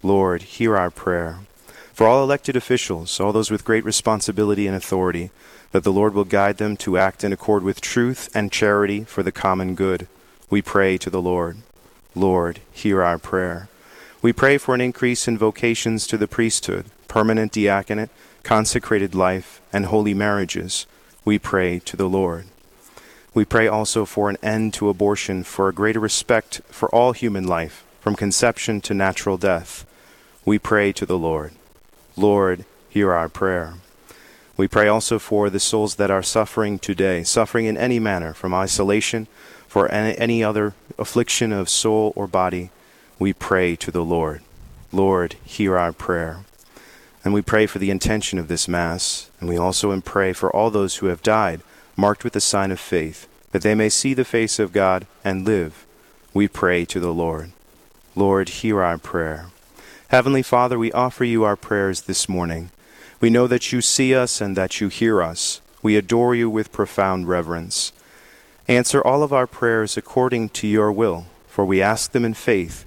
Lord, 0.02 0.42
hear 0.42 0.78
our 0.78 0.90
prayer. 0.90 1.40
For 1.92 2.06
all 2.06 2.22
elected 2.22 2.56
officials, 2.56 3.20
all 3.20 3.32
those 3.32 3.50
with 3.50 3.66
great 3.66 3.84
responsibility 3.84 4.66
and 4.66 4.74
authority, 4.74 5.30
that 5.72 5.84
the 5.84 5.92
Lord 5.92 6.14
will 6.14 6.24
guide 6.24 6.56
them 6.56 6.78
to 6.78 6.96
act 6.96 7.22
in 7.22 7.34
accord 7.34 7.62
with 7.62 7.82
truth 7.82 8.30
and 8.34 8.50
charity 8.50 9.04
for 9.04 9.22
the 9.22 9.30
common 9.30 9.74
good. 9.74 10.08
We 10.48 10.62
pray 10.62 10.96
to 10.98 11.10
the 11.10 11.20
Lord. 11.20 11.58
Lord, 12.14 12.60
hear 12.72 13.02
our 13.02 13.18
prayer. 13.18 13.68
We 14.22 14.34
pray 14.34 14.58
for 14.58 14.74
an 14.74 14.82
increase 14.82 15.26
in 15.26 15.38
vocations 15.38 16.06
to 16.08 16.18
the 16.18 16.28
priesthood, 16.28 16.84
permanent 17.08 17.52
diaconate, 17.52 18.10
consecrated 18.42 19.14
life, 19.14 19.62
and 19.72 19.86
holy 19.86 20.12
marriages. 20.12 20.86
We 21.24 21.38
pray 21.38 21.78
to 21.86 21.96
the 21.96 22.08
Lord. 22.08 22.44
We 23.32 23.46
pray 23.46 23.66
also 23.66 24.04
for 24.04 24.28
an 24.28 24.36
end 24.42 24.74
to 24.74 24.90
abortion, 24.90 25.42
for 25.42 25.68
a 25.68 25.72
greater 25.72 26.00
respect 26.00 26.60
for 26.68 26.94
all 26.94 27.12
human 27.12 27.46
life, 27.46 27.82
from 28.00 28.14
conception 28.14 28.82
to 28.82 28.92
natural 28.92 29.38
death. 29.38 29.86
We 30.44 30.58
pray 30.58 30.92
to 30.92 31.06
the 31.06 31.18
Lord. 31.18 31.52
Lord, 32.14 32.66
hear 32.90 33.14
our 33.14 33.30
prayer. 33.30 33.74
We 34.54 34.68
pray 34.68 34.86
also 34.86 35.18
for 35.18 35.48
the 35.48 35.60
souls 35.60 35.94
that 35.94 36.10
are 36.10 36.22
suffering 36.22 36.78
today, 36.78 37.22
suffering 37.22 37.64
in 37.64 37.78
any 37.78 37.98
manner, 37.98 38.34
from 38.34 38.52
isolation, 38.52 39.28
for 39.66 39.90
any 39.90 40.44
other 40.44 40.74
affliction 40.98 41.52
of 41.52 41.70
soul 41.70 42.12
or 42.14 42.26
body 42.26 42.70
we 43.20 43.34
pray 43.34 43.76
to 43.76 43.90
the 43.90 44.02
Lord. 44.02 44.40
Lord, 44.90 45.36
hear 45.44 45.76
our 45.76 45.92
prayer. 45.92 46.38
And 47.22 47.34
we 47.34 47.42
pray 47.42 47.66
for 47.66 47.78
the 47.78 47.90
intention 47.90 48.38
of 48.38 48.48
this 48.48 48.66
Mass, 48.66 49.30
and 49.38 49.48
we 49.48 49.58
also 49.58 50.00
pray 50.00 50.32
for 50.32 50.50
all 50.50 50.70
those 50.70 50.96
who 50.96 51.06
have 51.06 51.22
died, 51.22 51.60
marked 51.96 52.24
with 52.24 52.32
the 52.32 52.40
sign 52.40 52.72
of 52.72 52.80
faith, 52.80 53.28
that 53.52 53.60
they 53.60 53.74
may 53.74 53.90
see 53.90 54.14
the 54.14 54.24
face 54.24 54.58
of 54.58 54.72
God 54.72 55.06
and 55.22 55.44
live. 55.44 55.84
We 56.32 56.48
pray 56.48 56.86
to 56.86 56.98
the 56.98 57.12
Lord. 57.12 57.52
Lord, 58.16 58.48
hear 58.48 58.82
our 58.82 58.96
prayer. 58.96 59.50
Heavenly 60.08 60.42
Father, 60.42 60.78
we 60.78 60.90
offer 60.92 61.24
you 61.24 61.44
our 61.44 61.56
prayers 61.56 62.02
this 62.02 62.26
morning. 62.26 62.70
We 63.20 63.28
know 63.28 63.46
that 63.48 63.70
you 63.70 63.82
see 63.82 64.14
us 64.14 64.40
and 64.40 64.56
that 64.56 64.80
you 64.80 64.88
hear 64.88 65.22
us. 65.22 65.60
We 65.82 65.96
adore 65.96 66.34
you 66.34 66.48
with 66.48 66.72
profound 66.72 67.28
reverence. 67.28 67.92
Answer 68.66 69.06
all 69.06 69.22
of 69.22 69.32
our 69.34 69.46
prayers 69.46 69.98
according 69.98 70.48
to 70.50 70.66
your 70.66 70.90
will, 70.90 71.26
for 71.46 71.66
we 71.66 71.82
ask 71.82 72.12
them 72.12 72.24
in 72.24 72.32
faith 72.32 72.86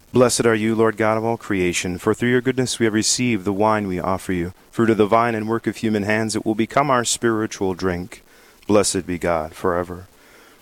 Blessed 0.13 0.45
are 0.45 0.55
you, 0.55 0.75
Lord 0.75 0.97
God 0.97 1.17
of 1.17 1.23
all 1.23 1.37
creation, 1.37 1.97
for 1.97 2.13
through 2.13 2.31
your 2.31 2.41
goodness 2.41 2.79
we 2.79 2.85
have 2.85 2.93
received 2.93 3.45
the 3.45 3.53
wine 3.53 3.87
we 3.87 3.97
offer 3.97 4.33
you. 4.33 4.53
Fruit 4.69 4.89
of 4.89 4.97
the 4.97 5.05
vine 5.05 5.35
and 5.35 5.47
work 5.47 5.67
of 5.67 5.77
human 5.77 6.03
hands, 6.03 6.35
it 6.35 6.45
will 6.45 6.53
become 6.53 6.89
our 6.89 7.05
spiritual 7.05 7.75
drink. 7.75 8.21
Blessed 8.67 9.07
be 9.07 9.17
God 9.17 9.53
forever. 9.53 10.07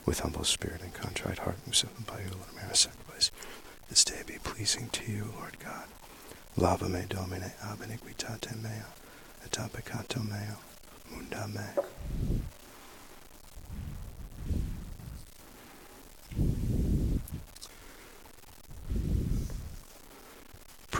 With 0.05 0.19
humble 0.19 0.43
spirit 0.43 0.83
and 0.83 0.93
contrite 0.93 1.39
heart, 1.39 1.57
we 1.65 1.73
submit 1.73 2.05
by 2.05 2.19
you, 2.19 2.29
Lord, 2.29 2.53
may 2.55 2.73
sacrifice 2.75 3.31
this 3.89 4.05
day 4.05 4.21
be 4.27 4.37
pleasing 4.43 4.87
to 4.89 5.11
you, 5.11 5.33
Lord 5.35 5.57
God. 5.57 5.87
Lava 6.55 6.87
me 6.87 7.05
domine 7.09 7.51
ab 7.63 7.79
iniquitate 7.79 8.55
mea, 8.61 8.83
et 9.43 10.15
meo, 10.15 10.59
munda. 11.09 11.49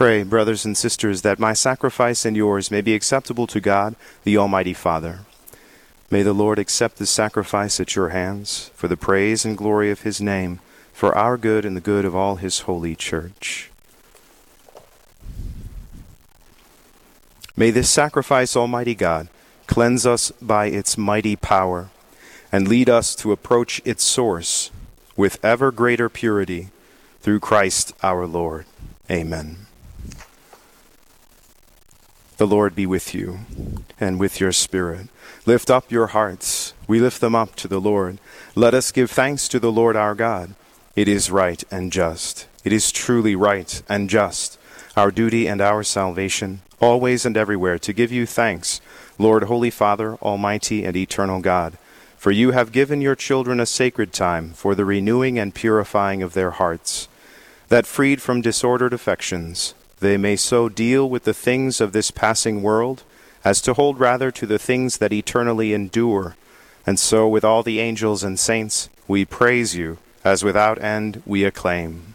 Pray, 0.00 0.22
brothers 0.22 0.64
and 0.64 0.78
sisters, 0.78 1.20
that 1.20 1.38
my 1.38 1.52
sacrifice 1.52 2.24
and 2.24 2.34
yours 2.34 2.70
may 2.70 2.80
be 2.80 2.94
acceptable 2.94 3.46
to 3.46 3.60
God, 3.60 3.96
the 4.24 4.38
Almighty 4.38 4.72
Father. 4.72 5.26
May 6.10 6.22
the 6.22 6.32
Lord 6.32 6.58
accept 6.58 6.96
this 6.96 7.10
sacrifice 7.10 7.78
at 7.80 7.94
your 7.94 8.08
hands, 8.08 8.70
for 8.74 8.88
the 8.88 8.96
praise 8.96 9.44
and 9.44 9.58
glory 9.58 9.90
of 9.90 10.00
his 10.00 10.18
name, 10.18 10.60
for 10.94 11.14
our 11.14 11.36
good 11.36 11.66
and 11.66 11.76
the 11.76 11.82
good 11.82 12.06
of 12.06 12.16
all 12.16 12.36
his 12.36 12.60
holy 12.60 12.96
church. 12.96 13.70
May 17.54 17.70
this 17.70 17.90
sacrifice, 17.90 18.56
Almighty 18.56 18.94
God, 18.94 19.28
cleanse 19.66 20.06
us 20.06 20.32
by 20.40 20.68
its 20.68 20.96
mighty 20.96 21.36
power, 21.36 21.90
and 22.50 22.66
lead 22.66 22.88
us 22.88 23.14
to 23.16 23.32
approach 23.32 23.82
its 23.84 24.02
source 24.02 24.70
with 25.14 25.38
ever 25.44 25.70
greater 25.70 26.08
purity 26.08 26.70
through 27.20 27.40
Christ 27.40 27.92
our 28.02 28.26
Lord. 28.26 28.64
Amen. 29.10 29.66
The 32.40 32.46
Lord 32.46 32.74
be 32.74 32.86
with 32.86 33.14
you 33.14 33.40
and 34.00 34.18
with 34.18 34.40
your 34.40 34.50
spirit. 34.50 35.08
Lift 35.44 35.70
up 35.70 35.90
your 35.90 36.06
hearts. 36.06 36.72
We 36.88 36.98
lift 36.98 37.20
them 37.20 37.34
up 37.34 37.54
to 37.56 37.68
the 37.68 37.82
Lord. 37.82 38.16
Let 38.54 38.72
us 38.72 38.92
give 38.92 39.10
thanks 39.10 39.46
to 39.48 39.60
the 39.60 39.70
Lord 39.70 39.94
our 39.94 40.14
God. 40.14 40.54
It 40.96 41.06
is 41.06 41.30
right 41.30 41.62
and 41.70 41.92
just. 41.92 42.48
It 42.64 42.72
is 42.72 42.92
truly 42.92 43.36
right 43.36 43.82
and 43.90 44.08
just, 44.08 44.58
our 44.96 45.10
duty 45.10 45.46
and 45.46 45.60
our 45.60 45.82
salvation, 45.82 46.62
always 46.80 47.26
and 47.26 47.36
everywhere, 47.36 47.78
to 47.80 47.92
give 47.92 48.10
you 48.10 48.24
thanks, 48.24 48.80
Lord, 49.18 49.42
Holy 49.42 49.68
Father, 49.68 50.14
Almighty 50.22 50.82
and 50.86 50.96
Eternal 50.96 51.42
God. 51.42 51.76
For 52.16 52.30
you 52.30 52.52
have 52.52 52.72
given 52.72 53.02
your 53.02 53.16
children 53.16 53.60
a 53.60 53.66
sacred 53.66 54.14
time 54.14 54.54
for 54.54 54.74
the 54.74 54.86
renewing 54.86 55.38
and 55.38 55.54
purifying 55.54 56.22
of 56.22 56.32
their 56.32 56.52
hearts, 56.52 57.06
that 57.68 57.84
freed 57.84 58.22
from 58.22 58.40
disordered 58.40 58.94
affections, 58.94 59.74
they 60.00 60.16
may 60.16 60.36
so 60.36 60.68
deal 60.68 61.08
with 61.08 61.24
the 61.24 61.34
things 61.34 61.80
of 61.80 61.92
this 61.92 62.10
passing 62.10 62.62
world 62.62 63.02
as 63.44 63.60
to 63.62 63.74
hold 63.74 64.00
rather 64.00 64.30
to 64.30 64.46
the 64.46 64.58
things 64.58 64.98
that 64.98 65.12
eternally 65.12 65.72
endure. 65.72 66.36
And 66.86 66.98
so, 66.98 67.28
with 67.28 67.44
all 67.44 67.62
the 67.62 67.80
angels 67.80 68.24
and 68.24 68.38
saints, 68.38 68.88
we 69.06 69.24
praise 69.24 69.76
you 69.76 69.98
as 70.24 70.44
without 70.44 70.82
end 70.82 71.22
we 71.26 71.44
acclaim. 71.44 72.14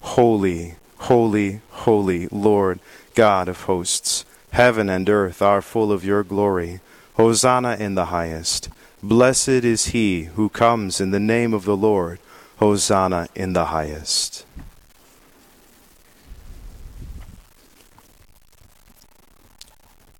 Holy, 0.00 0.76
holy, 0.98 1.60
holy, 1.70 2.28
Lord, 2.28 2.80
God 3.14 3.48
of 3.48 3.62
hosts, 3.62 4.24
heaven 4.52 4.88
and 4.88 5.08
earth 5.08 5.40
are 5.40 5.62
full 5.62 5.92
of 5.92 6.04
your 6.04 6.22
glory. 6.22 6.80
Hosanna 7.14 7.76
in 7.78 7.94
the 7.94 8.06
highest. 8.06 8.68
Blessed 9.02 9.48
is 9.48 9.86
he 9.86 10.24
who 10.34 10.48
comes 10.48 11.00
in 11.00 11.10
the 11.10 11.20
name 11.20 11.54
of 11.54 11.64
the 11.64 11.76
Lord. 11.76 12.18
Hosanna 12.56 13.28
in 13.34 13.52
the 13.52 13.66
highest. 13.66 14.44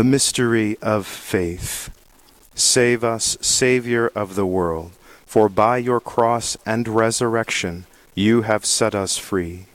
The 0.00 0.04
mystery 0.04 0.78
of 0.80 1.06
faith. 1.06 1.90
Save 2.54 3.04
us, 3.04 3.36
Savior 3.42 4.10
of 4.14 4.34
the 4.34 4.46
world, 4.46 4.92
for 5.26 5.50
by 5.50 5.76
your 5.76 6.00
cross 6.00 6.56
and 6.64 6.88
resurrection 6.88 7.84
you 8.14 8.40
have 8.40 8.64
set 8.64 8.94
us 8.94 9.18
free. 9.18 9.66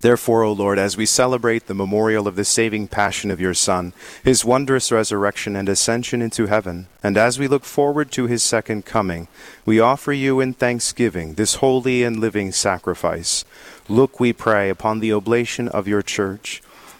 Therefore, 0.00 0.42
O 0.42 0.50
Lord, 0.50 0.80
as 0.80 0.96
we 0.96 1.06
celebrate 1.06 1.68
the 1.68 1.74
memorial 1.74 2.26
of 2.26 2.34
the 2.34 2.44
saving 2.44 2.88
passion 2.88 3.30
of 3.30 3.40
your 3.40 3.54
Son, 3.54 3.92
his 4.24 4.44
wondrous 4.44 4.90
resurrection 4.90 5.54
and 5.54 5.68
ascension 5.68 6.20
into 6.20 6.46
heaven, 6.46 6.88
and 7.04 7.16
as 7.16 7.38
we 7.38 7.46
look 7.46 7.64
forward 7.64 8.10
to 8.10 8.26
his 8.26 8.42
second 8.42 8.84
coming, 8.84 9.28
we 9.64 9.78
offer 9.78 10.12
you 10.12 10.40
in 10.40 10.52
thanksgiving 10.52 11.34
this 11.34 11.56
holy 11.56 12.02
and 12.02 12.18
living 12.18 12.50
sacrifice. 12.50 13.44
Look, 13.88 14.18
we 14.18 14.32
pray, 14.32 14.70
upon 14.70 14.98
the 14.98 15.12
oblation 15.12 15.68
of 15.68 15.86
your 15.86 16.02
church 16.02 16.62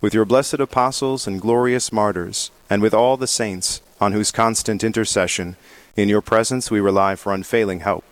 with 0.00 0.14
your 0.14 0.24
blessed 0.24 0.54
apostles 0.54 1.26
and 1.26 1.40
glorious 1.40 1.92
martyrs, 1.92 2.50
and 2.68 2.80
with 2.82 2.94
all 2.94 3.16
the 3.16 3.26
saints, 3.26 3.80
on 4.00 4.12
whose 4.12 4.30
constant 4.30 4.82
intercession 4.82 5.56
in 5.96 6.08
your 6.08 6.22
presence 6.22 6.70
we 6.70 6.80
rely 6.80 7.14
for 7.14 7.34
unfailing 7.34 7.80
help. 7.80 8.04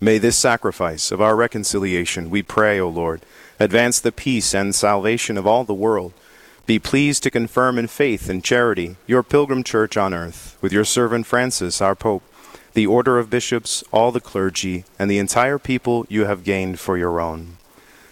May 0.00 0.18
this 0.18 0.36
sacrifice 0.36 1.10
of 1.10 1.20
our 1.20 1.34
reconciliation, 1.34 2.30
we 2.30 2.42
pray, 2.42 2.78
O 2.78 2.88
Lord, 2.88 3.22
advance 3.58 3.98
the 3.98 4.12
peace 4.12 4.54
and 4.54 4.74
salvation 4.74 5.36
of 5.36 5.46
all 5.46 5.64
the 5.64 5.74
world. 5.74 6.12
Be 6.66 6.78
pleased 6.78 7.22
to 7.24 7.30
confirm 7.30 7.78
in 7.78 7.88
faith 7.88 8.28
and 8.28 8.44
charity 8.44 8.96
your 9.06 9.22
pilgrim 9.22 9.64
church 9.64 9.96
on 9.96 10.14
earth, 10.14 10.56
with 10.60 10.72
your 10.72 10.84
servant 10.84 11.26
Francis, 11.26 11.80
our 11.80 11.96
Pope, 11.96 12.22
the 12.74 12.86
order 12.86 13.18
of 13.18 13.30
bishops, 13.30 13.82
all 13.90 14.12
the 14.12 14.20
clergy, 14.20 14.84
and 14.98 15.10
the 15.10 15.18
entire 15.18 15.58
people 15.58 16.06
you 16.08 16.26
have 16.26 16.44
gained 16.44 16.78
for 16.78 16.96
your 16.96 17.20
own. 17.20 17.57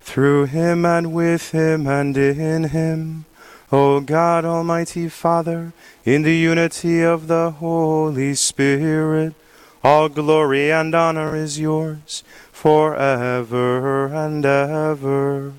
Through 0.00 0.46
him 0.46 0.84
and 0.84 1.12
with 1.12 1.50
him 1.50 1.86
and 1.86 2.16
in 2.16 2.64
him, 2.64 3.24
O 3.72 4.00
God 4.00 4.44
Almighty 4.44 5.08
Father, 5.08 5.72
in 6.04 6.22
the 6.22 6.36
unity 6.36 7.02
of 7.02 7.26
the 7.26 7.50
Holy 7.50 8.34
Spirit, 8.34 9.34
all 9.82 10.08
glory 10.08 10.70
and 10.70 10.94
honor 10.94 11.34
is 11.34 11.58
yours 11.58 12.22
forever 12.52 14.06
and 14.06 14.46
ever. 14.46 15.52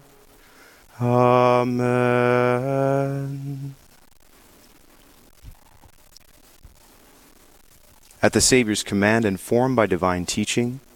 Amen. 1.01 1.75
At 8.23 8.33
the 8.33 8.41
Saviour's 8.41 8.81
command, 8.81 9.25
and 9.25 9.39
formed 9.39 9.75
by 9.75 9.85
divine 9.85 10.25
teaching, 10.25 10.79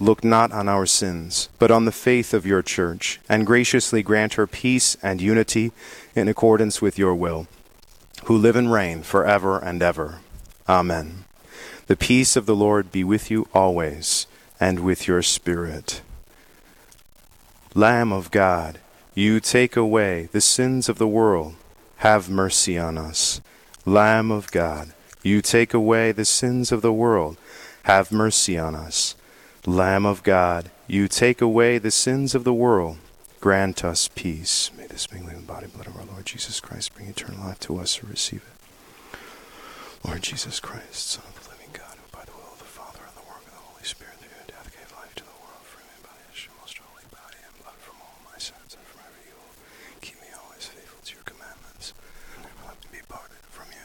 Look 0.00 0.22
not 0.22 0.52
on 0.52 0.68
our 0.68 0.86
sins, 0.86 1.48
but 1.58 1.70
on 1.70 1.84
the 1.84 1.92
faith 1.92 2.32
of 2.32 2.46
your 2.46 2.62
church, 2.62 3.20
and 3.28 3.46
graciously 3.46 4.02
grant 4.02 4.34
her 4.34 4.46
peace 4.46 4.96
and 5.02 5.20
unity 5.20 5.72
in 6.14 6.28
accordance 6.28 6.80
with 6.80 6.98
your 6.98 7.14
will, 7.14 7.48
who 8.24 8.36
live 8.36 8.54
and 8.54 8.72
reign 8.72 9.02
forever 9.02 9.58
and 9.58 9.82
ever. 9.82 10.20
Amen. 10.68 11.24
The 11.88 11.96
peace 11.96 12.36
of 12.36 12.46
the 12.46 12.54
Lord 12.54 12.92
be 12.92 13.02
with 13.02 13.30
you 13.30 13.48
always, 13.52 14.26
and 14.60 14.80
with 14.80 15.08
your 15.08 15.22
spirit. 15.22 16.02
Lamb 17.74 18.12
of 18.12 18.30
God, 18.30 18.78
you 19.14 19.40
take 19.40 19.76
away 19.76 20.28
the 20.30 20.40
sins 20.40 20.88
of 20.88 20.98
the 20.98 21.08
world, 21.08 21.54
have 21.98 22.30
mercy 22.30 22.78
on 22.78 22.96
us. 22.96 23.40
Lamb 23.84 24.30
of 24.30 24.50
God, 24.52 24.92
you 25.22 25.42
take 25.42 25.74
away 25.74 26.12
the 26.12 26.24
sins 26.24 26.70
of 26.70 26.82
the 26.82 26.92
world, 26.92 27.36
have 27.84 28.12
mercy 28.12 28.56
on 28.56 28.76
us. 28.76 29.16
Lamb 29.68 30.06
of 30.06 30.22
God, 30.22 30.70
you 30.86 31.08
take 31.08 31.42
away 31.42 31.76
the 31.76 31.90
sins 31.90 32.34
of 32.34 32.42
the 32.42 32.54
world, 32.54 32.96
grant 33.38 33.84
us 33.84 34.08
peace. 34.08 34.70
May 34.74 34.86
this 34.86 35.12
mingling 35.12 35.36
of 35.36 35.46
the 35.46 35.52
body 35.52 35.64
and 35.64 35.74
blood 35.74 35.86
of 35.88 35.96
our 35.96 36.06
Lord 36.06 36.24
Jesus 36.24 36.58
Christ 36.58 36.94
bring 36.94 37.08
eternal 37.08 37.44
life 37.44 37.60
to 37.60 37.76
us 37.76 37.96
who 37.96 38.06
receive 38.06 38.42
it. 38.48 39.18
Lord 40.08 40.22
Jesus 40.22 40.58
Christ, 40.58 41.10
Son 41.10 41.24
of 41.28 41.44
the 41.44 41.50
living 41.50 41.68
God, 41.74 41.96
who 42.00 42.08
by 42.16 42.24
the 42.24 42.32
will 42.32 42.48
of 42.52 42.58
the 42.58 42.64
Father 42.64 43.00
and 43.04 43.12
the 43.12 43.28
work 43.28 43.44
of 43.44 43.52
the 43.52 43.60
Holy 43.60 43.84
Spirit 43.84 44.16
through 44.16 44.32
your 44.32 44.48
death 44.48 44.72
gave 44.72 44.88
life 44.96 45.14
to 45.20 45.24
the 45.28 45.36
world, 45.36 45.60
free 45.60 45.84
me 45.84 46.00
by 46.00 46.16
his 46.32 46.48
most 46.64 46.80
holy 46.80 47.04
body 47.12 47.36
and 47.44 47.52
blood 47.60 47.76
from 47.76 48.00
all 48.00 48.16
my 48.24 48.40
sins 48.40 48.72
and 48.72 48.86
from 48.88 49.04
every 49.04 49.28
evil. 49.28 49.52
Keep 50.00 50.16
me 50.24 50.32
always 50.32 50.64
faithful 50.64 51.04
to 51.04 51.12
your 51.12 51.28
commandments, 51.28 51.92
and 52.40 52.48
never 52.48 52.72
let 52.72 52.80
me 52.88 52.88
be 52.88 53.04
parted 53.04 53.44
from 53.52 53.68
you. 53.68 53.84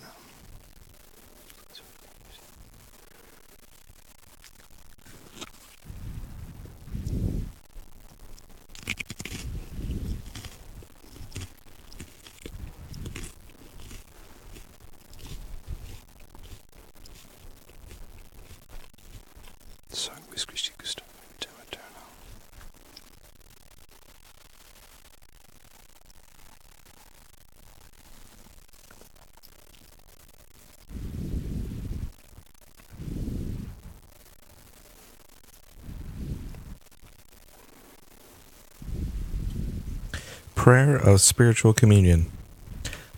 Prayer 40.61 40.95
of 40.95 41.21
Spiritual 41.21 41.73
Communion. 41.73 42.31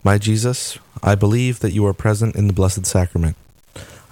My 0.02 0.18
Jesus, 0.18 0.80
I 1.04 1.16
believe 1.16 1.60
that 1.60 1.74
you 1.74 1.86
are 1.86 1.94
present 1.94 2.38
in 2.38 2.48
the 2.48 2.54
Blessed 2.54 2.86
Sacrament. 2.86 3.36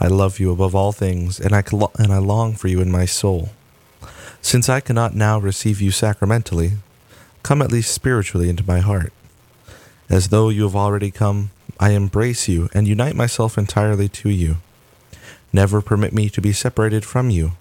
I 0.02 0.08
love 0.08 0.38
you 0.42 0.52
above 0.52 0.76
all 0.76 0.92
things, 0.92 1.40
and 1.40 1.56
I, 1.56 1.62
cl- 1.62 1.94
and 1.98 2.12
I 2.12 2.18
long 2.18 2.56
for 2.56 2.68
you 2.68 2.82
in 2.82 2.92
my 2.92 3.06
soul. 3.06 3.52
Since 4.42 4.68
I 4.68 4.82
cannot 4.82 5.16
now 5.16 5.40
receive 5.40 5.80
you 5.80 5.92
sacramentally, 5.92 6.74
come 7.42 7.62
at 7.62 7.72
least 7.72 7.94
spiritually 7.94 8.50
into 8.50 8.68
my 8.68 8.80
heart. 8.80 9.14
As 10.10 10.28
though 10.28 10.50
you 10.50 10.64
have 10.64 10.76
already 10.76 11.10
come, 11.10 11.52
I 11.80 11.92
embrace 11.92 12.50
you 12.50 12.68
and 12.74 12.86
unite 12.86 13.16
myself 13.16 13.58
entirely 13.58 14.10
to 14.10 14.30
you. 14.30 14.58
Never 15.54 15.82
permit 15.82 16.12
me 16.12 16.30
to 16.32 16.42
be 16.42 16.52
separated 16.52 17.06
from 17.06 17.30
you. 17.30 17.54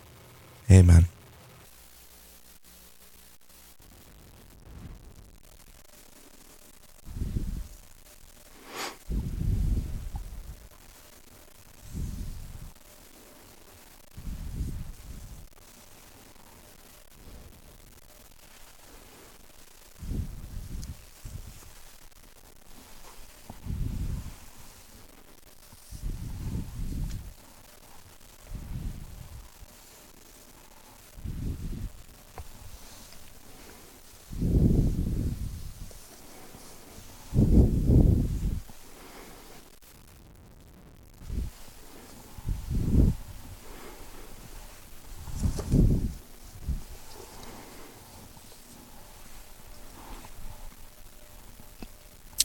Amen. 0.68 1.06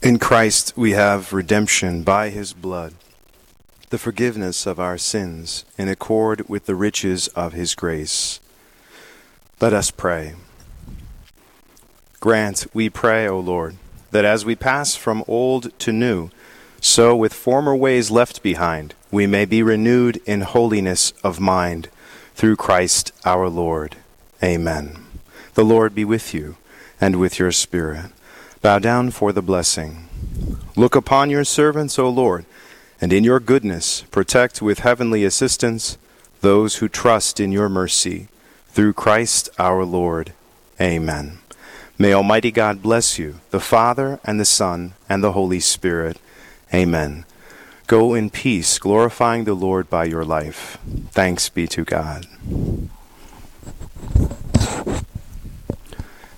In 0.06 0.15
Christ 0.26 0.72
we 0.74 0.90
have 0.90 1.32
redemption 1.32 2.02
by 2.02 2.30
his 2.30 2.52
blood, 2.52 2.94
the 3.90 3.96
forgiveness 3.96 4.66
of 4.66 4.80
our 4.80 4.98
sins 4.98 5.64
in 5.78 5.88
accord 5.88 6.48
with 6.48 6.66
the 6.66 6.74
riches 6.74 7.28
of 7.28 7.52
his 7.52 7.76
grace. 7.76 8.40
Let 9.60 9.72
us 9.72 9.92
pray. 9.92 10.34
Grant, 12.18 12.66
we 12.74 12.90
pray, 12.90 13.28
O 13.28 13.38
Lord, 13.38 13.76
that 14.10 14.24
as 14.24 14.44
we 14.44 14.56
pass 14.56 14.96
from 14.96 15.22
old 15.28 15.78
to 15.78 15.92
new, 15.92 16.30
so 16.80 17.14
with 17.14 17.32
former 17.32 17.76
ways 17.76 18.10
left 18.10 18.42
behind, 18.42 18.94
we 19.12 19.28
may 19.28 19.44
be 19.44 19.62
renewed 19.62 20.20
in 20.26 20.40
holiness 20.40 21.12
of 21.22 21.38
mind 21.38 21.88
through 22.34 22.56
Christ 22.56 23.12
our 23.24 23.48
Lord. 23.48 23.94
Amen. 24.42 25.06
The 25.54 25.64
Lord 25.64 25.94
be 25.94 26.04
with 26.04 26.34
you 26.34 26.56
and 27.00 27.20
with 27.20 27.38
your 27.38 27.52
spirit. 27.52 28.10
Bow 28.60 28.80
down 28.80 29.12
for 29.12 29.30
the 29.32 29.40
blessing. 29.40 30.05
Look 30.76 30.94
upon 30.94 31.30
your 31.30 31.44
servants, 31.44 31.98
O 31.98 32.08
Lord, 32.08 32.44
and 33.00 33.12
in 33.12 33.24
your 33.24 33.40
goodness 33.40 34.02
protect 34.10 34.60
with 34.60 34.80
heavenly 34.80 35.24
assistance 35.24 35.98
those 36.40 36.76
who 36.76 36.88
trust 36.88 37.40
in 37.40 37.52
your 37.52 37.68
mercy. 37.68 38.28
Through 38.68 38.92
Christ 38.92 39.48
our 39.58 39.84
Lord. 39.84 40.32
Amen. 40.80 41.38
May 41.98 42.12
Almighty 42.12 42.50
God 42.50 42.82
bless 42.82 43.18
you, 43.18 43.40
the 43.50 43.60
Father, 43.60 44.20
and 44.22 44.38
the 44.38 44.44
Son, 44.44 44.92
and 45.08 45.24
the 45.24 45.32
Holy 45.32 45.60
Spirit. 45.60 46.18
Amen. 46.74 47.24
Go 47.86 48.12
in 48.12 48.28
peace, 48.28 48.78
glorifying 48.78 49.44
the 49.44 49.54
Lord 49.54 49.88
by 49.88 50.04
your 50.04 50.24
life. 50.24 50.76
Thanks 51.12 51.48
be 51.48 51.66
to 51.68 51.84
God. 51.84 52.26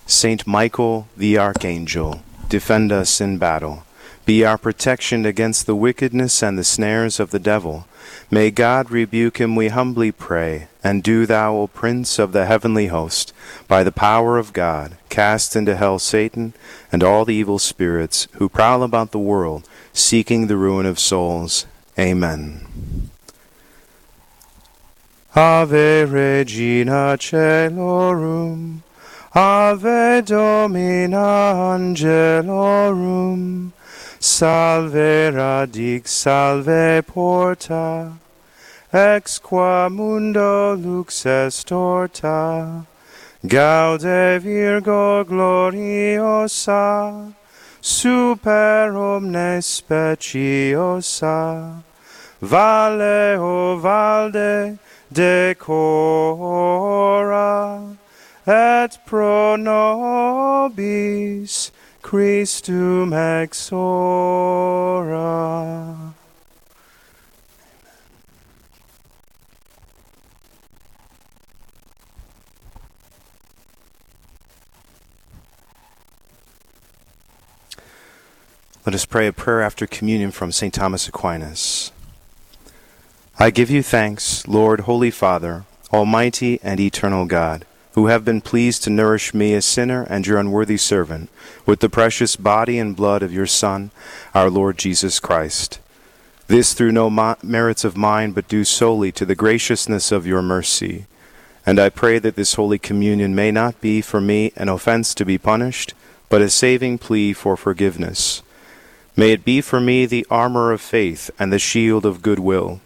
Saint 0.07 0.47
Michael 0.47 1.09
the 1.17 1.39
Archangel, 1.39 2.23
defend 2.49 2.93
us 2.93 3.21
in 3.21 3.39
battle. 3.39 3.83
Be 4.29 4.45
our 4.45 4.59
protection 4.59 5.25
against 5.25 5.65
the 5.65 5.75
wickedness 5.75 6.43
and 6.43 6.59
the 6.59 6.63
snares 6.63 7.19
of 7.19 7.31
the 7.31 7.39
devil. 7.39 7.87
May 8.31 8.51
God 8.51 8.91
rebuke 8.91 9.41
him, 9.41 9.57
we 9.57 9.69
humbly 9.69 10.13
pray. 10.13 10.69
And 10.85 11.03
do 11.03 11.25
thou, 11.25 11.55
O 11.57 11.67
Prince 11.67 12.19
of 12.19 12.33
the 12.33 12.45
heavenly 12.45 12.89
host, 12.89 13.33
by 13.69 13.83
the 13.83 13.91
power 13.91 14.37
of 14.37 14.53
God, 14.53 14.99
cast 15.09 15.57
into 15.57 15.77
hell 15.77 15.99
Satan 15.99 16.53
and 16.93 17.03
all 17.03 17.25
the 17.25 17.35
evil 17.35 17.59
spirits 17.59 18.29
who 18.33 18.51
prowl 18.51 18.83
about 18.83 19.13
the 19.13 19.19
world, 19.19 19.67
seeking 19.95 20.47
the 20.47 20.59
ruin 20.59 20.85
of 20.85 20.99
souls. 20.99 21.65
Amen. 21.99 23.09
Ave 25.35 26.05
Regina 26.05 27.17
Celorum, 27.19 28.83
Ave 29.35 30.21
Domina 30.21 31.55
Angelorum, 31.79 33.73
Salve 34.21 35.33
radix, 35.33 36.11
salve 36.11 37.05
porta, 37.07 38.13
ex 38.93 39.39
qua 39.39 39.89
mundo 39.89 40.75
lux 40.75 41.25
est 41.25 41.69
torta, 41.69 42.85
gaude 43.47 44.41
virgo 44.43 45.25
gloriosa, 45.25 47.33
super 47.81 48.97
omnes 48.97 49.65
speciosa, 49.65 51.85
vale 52.43 53.39
o 53.39 53.79
valde 53.79 54.81
decora, 55.13 55.57
et 58.49 58.99
pro 59.07 59.57
nobis 59.57 61.68
Christum 62.09 63.13
exora. 63.13 64.15
Let 78.87 78.95
us 78.95 79.05
pray 79.05 79.27
a 79.27 79.33
prayer 79.35 79.61
after 79.61 79.87
communion 79.87 80.31
from 80.31 80.51
St. 80.51 80.73
Thomas 80.73 81.07
Aquinas. 81.09 81.93
I 83.39 83.51
give 83.51 83.69
you 83.69 83.83
thanks, 83.83 84.49
Lord, 84.49 84.81
Holy 84.81 85.11
Father, 85.11 85.67
Almighty 85.93 86.59
and 86.63 86.81
eternal 86.81 87.27
God, 87.27 87.67
who 87.99 88.07
have 88.07 88.25
been 88.25 88.41
pleased 88.41 88.85
to 88.85 88.91
nourish 88.91 89.35
me, 89.35 89.55
a 89.55 89.61
sinner 89.61 90.05
and 90.05 90.25
your 90.25 90.39
unworthy 90.39 90.77
servant, 90.77 91.29
with 91.67 91.81
the 91.81 91.89
precious 91.89 92.37
body 92.37 92.79
and 92.79 92.95
blood 92.95 93.25
of 93.25 93.33
your 93.33 93.45
Son, 93.45 93.91
our 94.37 94.49
Lord 94.49 94.79
Jesus 94.79 95.19
Christ. 95.19 95.81
This 96.47 96.75
through 96.75 96.93
no 96.93 97.11
mo- 97.11 97.35
merits 97.43 97.83
of 97.83 97.97
mine, 97.97 98.31
but 98.31 98.47
due 98.47 98.63
solely 98.63 99.11
to 99.11 99.27
the 99.27 99.35
graciousness 99.35 100.13
of 100.13 100.29
your 100.29 100.43
mercy. 100.43 101.07
And 101.67 101.81
I 101.81 101.89
pray 101.89 102.21
that 102.21 102.37
this 102.37 102.55
Holy 102.55 102.79
Communion 102.79 103.35
may 103.35 103.51
not 103.51 103.81
be 103.81 104.01
for 104.01 104.21
me 104.21 104.53
an 104.55 104.69
offense 104.69 105.13
to 105.15 105.25
be 105.25 105.37
punished, 105.37 105.93
but 106.29 106.41
a 106.41 106.49
saving 106.49 106.99
plea 106.99 107.33
for 107.33 107.57
forgiveness. 107.57 108.43
May 109.17 109.33
it 109.33 109.45
be 109.45 109.61
for 109.61 109.81
me 109.81 110.07
the 110.07 110.25
armor 110.31 110.71
of 110.71 110.81
faith 110.81 111.33
and 111.37 111.53
the 111.53 111.59
shield 111.59 112.07
of 112.07 112.23
goodwill. 112.23 112.81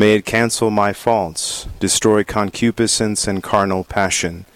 May 0.00 0.14
it 0.14 0.24
cancel 0.24 0.70
my 0.70 0.94
faults, 0.94 1.68
destroy 1.78 2.24
concupiscence 2.24 3.28
and 3.28 3.42
carnal 3.42 3.84
passion, 3.84 4.46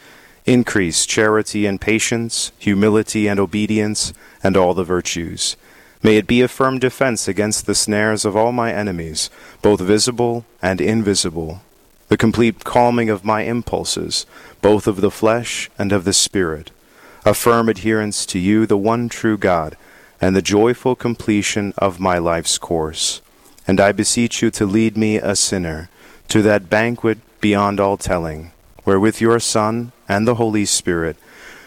increase 0.47 1.05
charity 1.05 1.67
and 1.67 1.79
patience, 1.79 2.51
humility 2.59 3.29
and 3.29 3.39
obedience, 3.39 4.15
and 4.43 4.57
all 4.57 4.73
the 4.73 4.85
virtues. 4.85 5.59
May 6.03 6.17
it 6.17 6.27
be 6.27 6.41
a 6.41 6.49
firm 6.49 6.79
defense 6.79 7.29
against 7.29 7.67
the 7.67 7.75
snares 7.75 8.25
of 8.25 8.35
all 8.35 8.53
my 8.53 8.73
enemies, 8.73 9.29
both 9.61 9.83
visible 9.83 10.47
and 10.63 10.81
invisible, 10.81 11.61
the 12.09 12.17
complete 12.17 12.65
calming 12.65 13.11
of 13.11 13.23
my 13.23 13.43
impulses, 13.43 14.25
both 14.63 14.87
of 14.87 15.03
the 15.03 15.11
flesh 15.11 15.69
and 15.79 15.93
of 15.93 16.05
the 16.05 16.15
spirit, 16.15 16.71
a 17.27 17.35
firm 17.35 17.69
adherence 17.69 18.25
to 18.25 18.39
you, 18.39 18.65
the 18.65 18.79
one 18.79 19.11
true 19.11 19.37
God, 19.37 19.77
and 20.23 20.35
the 20.35 20.41
joyful 20.41 20.97
completion 20.97 21.75
of 21.77 22.01
my 22.01 22.17
life's 22.17 22.57
course. 22.57 23.21
And 23.67 23.81
I 23.81 23.93
beseech 23.93 24.43
you 24.43 24.51
to 24.53 24.67
lead 24.67 24.97
me, 24.97 25.17
a 25.17 25.35
sinner, 25.35 25.89
to 26.29 26.43
that 26.43 26.69
banquet 26.69 27.19
beyond 27.41 27.81
all 27.81 27.97
telling, 27.97 28.53
where 28.85 29.01
with 29.01 29.21
your 29.21 29.39
Son 29.41 29.93
and 30.09 30.27
the 30.27 30.37
Holy 30.37 30.65
Spirit 30.65 31.17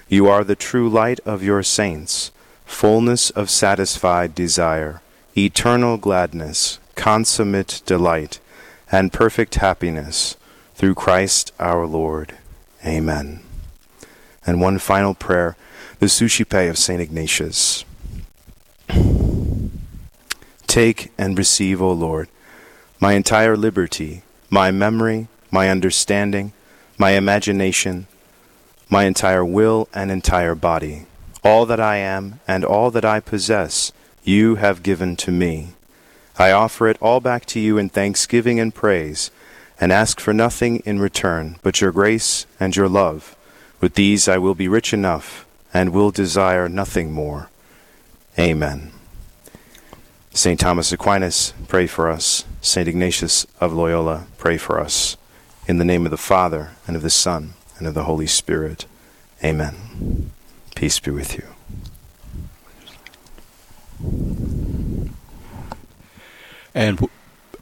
you 0.10 0.28
are 0.28 0.44
the 0.44 0.56
true 0.56 0.90
light 0.90 1.20
of 1.26 1.44
your 1.44 1.64
saints, 1.64 2.32
fullness 2.66 3.30
of 3.32 3.50
satisfied 3.50 4.34
desire, 4.34 5.02
eternal 5.36 5.98
gladness, 5.98 6.80
consummate 6.96 7.82
delight, 7.86 8.40
and 8.92 9.12
perfect 9.12 9.56
happiness, 9.56 10.38
through 10.76 10.96
Christ 10.96 11.52
our 11.60 11.86
Lord. 11.86 12.38
Amen. 12.86 13.42
And 14.46 14.62
one 14.62 14.80
final 14.80 15.14
prayer, 15.14 15.58
the 16.00 16.08
Suscipe 16.08 16.54
of 16.54 16.78
St. 16.78 17.02
Ignatius. 17.02 17.84
Take 20.78 21.12
and 21.18 21.36
receive, 21.36 21.82
O 21.82 21.92
Lord, 21.92 22.30
my 23.00 23.14
entire 23.14 23.58
liberty, 23.58 24.22
my 24.52 24.70
memory, 24.70 25.28
my 25.50 25.72
understanding, 25.72 26.54
my 27.00 27.14
imagination, 27.14 28.06
my 28.88 29.06
entire 29.06 29.44
will 29.44 29.90
and 29.92 30.12
entire 30.12 30.54
body. 30.54 31.08
All 31.44 31.66
that 31.66 31.80
I 31.80 31.96
am 31.96 32.42
and 32.48 32.64
all 32.64 32.92
that 32.92 33.04
I 33.04 33.20
possess, 33.20 33.92
you 34.24 34.58
have 34.58 34.84
given 34.84 35.16
to 35.16 35.32
me. 35.32 35.70
I 36.38 36.52
offer 36.52 36.88
it 36.88 37.02
all 37.02 37.22
back 37.22 37.48
to 37.48 37.60
you 37.60 37.80
in 37.80 37.90
thanksgiving 37.90 38.60
and 38.60 38.72
praise, 38.72 39.32
and 39.82 39.92
ask 39.92 40.20
for 40.20 40.32
nothing 40.32 40.84
in 40.86 41.00
return 41.00 41.58
but 41.64 41.82
your 41.82 41.92
grace 41.92 42.46
and 42.60 42.76
your 42.76 42.88
love. 42.88 43.36
With 43.82 43.96
these 43.96 44.28
I 44.28 44.38
will 44.38 44.54
be 44.54 44.68
rich 44.68 44.94
enough, 44.94 45.48
and 45.74 45.90
will 45.90 46.12
desire 46.12 46.70
nothing 46.70 47.12
more. 47.12 47.50
Amen. 48.38 48.92
St. 50.38 50.60
Thomas 50.60 50.92
Aquinas, 50.92 51.52
pray 51.68 51.88
for 51.88 52.12
us. 52.12 52.46
St. 52.62 52.88
Ignatius 52.88 53.48
of 53.60 53.74
Loyola, 53.74 54.28
pray 54.38 54.56
for 54.58 54.80
us. 54.80 55.18
In 55.68 55.80
the 55.80 55.84
name 55.84 56.06
of 56.06 56.12
the 56.12 56.16
Father, 56.16 56.74
and 56.86 56.96
of 56.96 57.02
the 57.02 57.10
Son, 57.10 57.56
and 57.80 57.88
of 57.88 57.96
the 57.96 58.04
Holy 58.04 58.28
Spirit. 58.28 58.86
Amen. 59.44 60.30
Peace 60.76 61.00
be 61.00 61.10
with 61.10 61.40
you. 61.40 61.48
And 66.76 67.10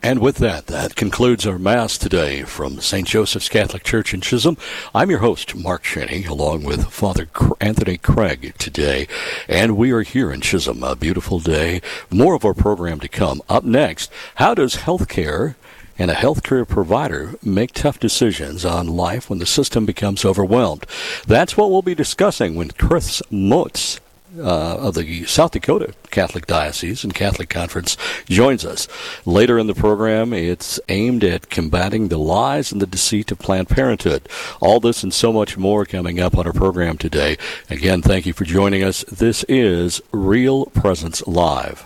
and 0.05 0.19
with 0.19 0.37
that, 0.37 0.67
that 0.67 0.95
concludes 0.95 1.47
our 1.47 1.57
Mass 1.57 1.97
today 1.97 2.43
from 2.43 2.79
St. 2.79 3.07
Joseph's 3.07 3.49
Catholic 3.49 3.83
Church 3.83 4.13
in 4.13 4.21
Chisholm. 4.21 4.55
I'm 4.93 5.09
your 5.09 5.17
host, 5.17 5.55
Mark 5.55 5.83
Shenny, 5.83 6.27
along 6.27 6.61
with 6.61 6.91
Father 6.91 7.27
Anthony 7.59 7.97
Craig 7.97 8.53
today. 8.59 9.07
And 9.47 9.75
we 9.75 9.91
are 9.91 10.03
here 10.03 10.31
in 10.31 10.41
Chisholm, 10.41 10.83
a 10.83 10.95
beautiful 10.95 11.39
day. 11.39 11.81
More 12.11 12.35
of 12.35 12.45
our 12.45 12.53
program 12.53 12.99
to 12.99 13.07
come. 13.07 13.41
Up 13.49 13.63
next, 13.63 14.11
how 14.35 14.53
does 14.53 14.75
healthcare 14.75 15.55
and 15.97 16.11
a 16.11 16.15
healthcare 16.15 16.67
provider 16.67 17.33
make 17.41 17.73
tough 17.73 17.99
decisions 17.99 18.63
on 18.63 18.85
life 18.85 19.27
when 19.27 19.39
the 19.39 19.47
system 19.47 19.87
becomes 19.87 20.23
overwhelmed? 20.23 20.85
That's 21.25 21.57
what 21.57 21.71
we'll 21.71 21.81
be 21.81 21.95
discussing 21.95 22.53
when 22.53 22.69
Chris 22.69 23.23
Motz 23.31 23.99
uh, 24.39 24.77
of 24.77 24.95
the 24.95 25.25
South 25.25 25.51
Dakota 25.51 25.93
Catholic 26.11 26.47
Diocese 26.47 27.03
and 27.03 27.13
Catholic 27.13 27.49
Conference 27.49 27.97
joins 28.25 28.65
us. 28.65 28.87
Later 29.25 29.57
in 29.59 29.67
the 29.67 29.75
program, 29.75 30.33
it's 30.33 30.79
aimed 30.89 31.23
at 31.23 31.49
combating 31.49 32.07
the 32.07 32.17
lies 32.17 32.71
and 32.71 32.81
the 32.81 32.87
deceit 32.87 33.31
of 33.31 33.39
Planned 33.39 33.69
Parenthood. 33.69 34.27
All 34.59 34.79
this 34.79 35.03
and 35.03 35.13
so 35.13 35.33
much 35.33 35.57
more 35.57 35.85
coming 35.85 36.19
up 36.19 36.37
on 36.37 36.45
our 36.45 36.53
program 36.53 36.97
today. 36.97 37.37
Again, 37.69 38.01
thank 38.01 38.25
you 38.25 38.33
for 38.33 38.45
joining 38.45 38.83
us. 38.83 39.03
This 39.05 39.43
is 39.49 40.01
Real 40.11 40.65
Presence 40.67 41.25
Live. 41.27 41.85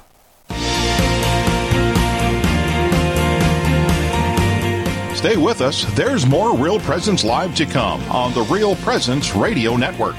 Stay 5.16 5.36
with 5.36 5.60
us. 5.60 5.84
There's 5.96 6.26
more 6.26 6.56
Real 6.56 6.80
Presence 6.80 7.26
Live 7.26 7.54
to 7.56 7.66
come 7.66 8.02
on 8.04 8.34
the 8.34 8.44
Real 8.44 8.78
Presence 8.78 9.36
Radio 9.36 9.76
Network. 9.76 10.16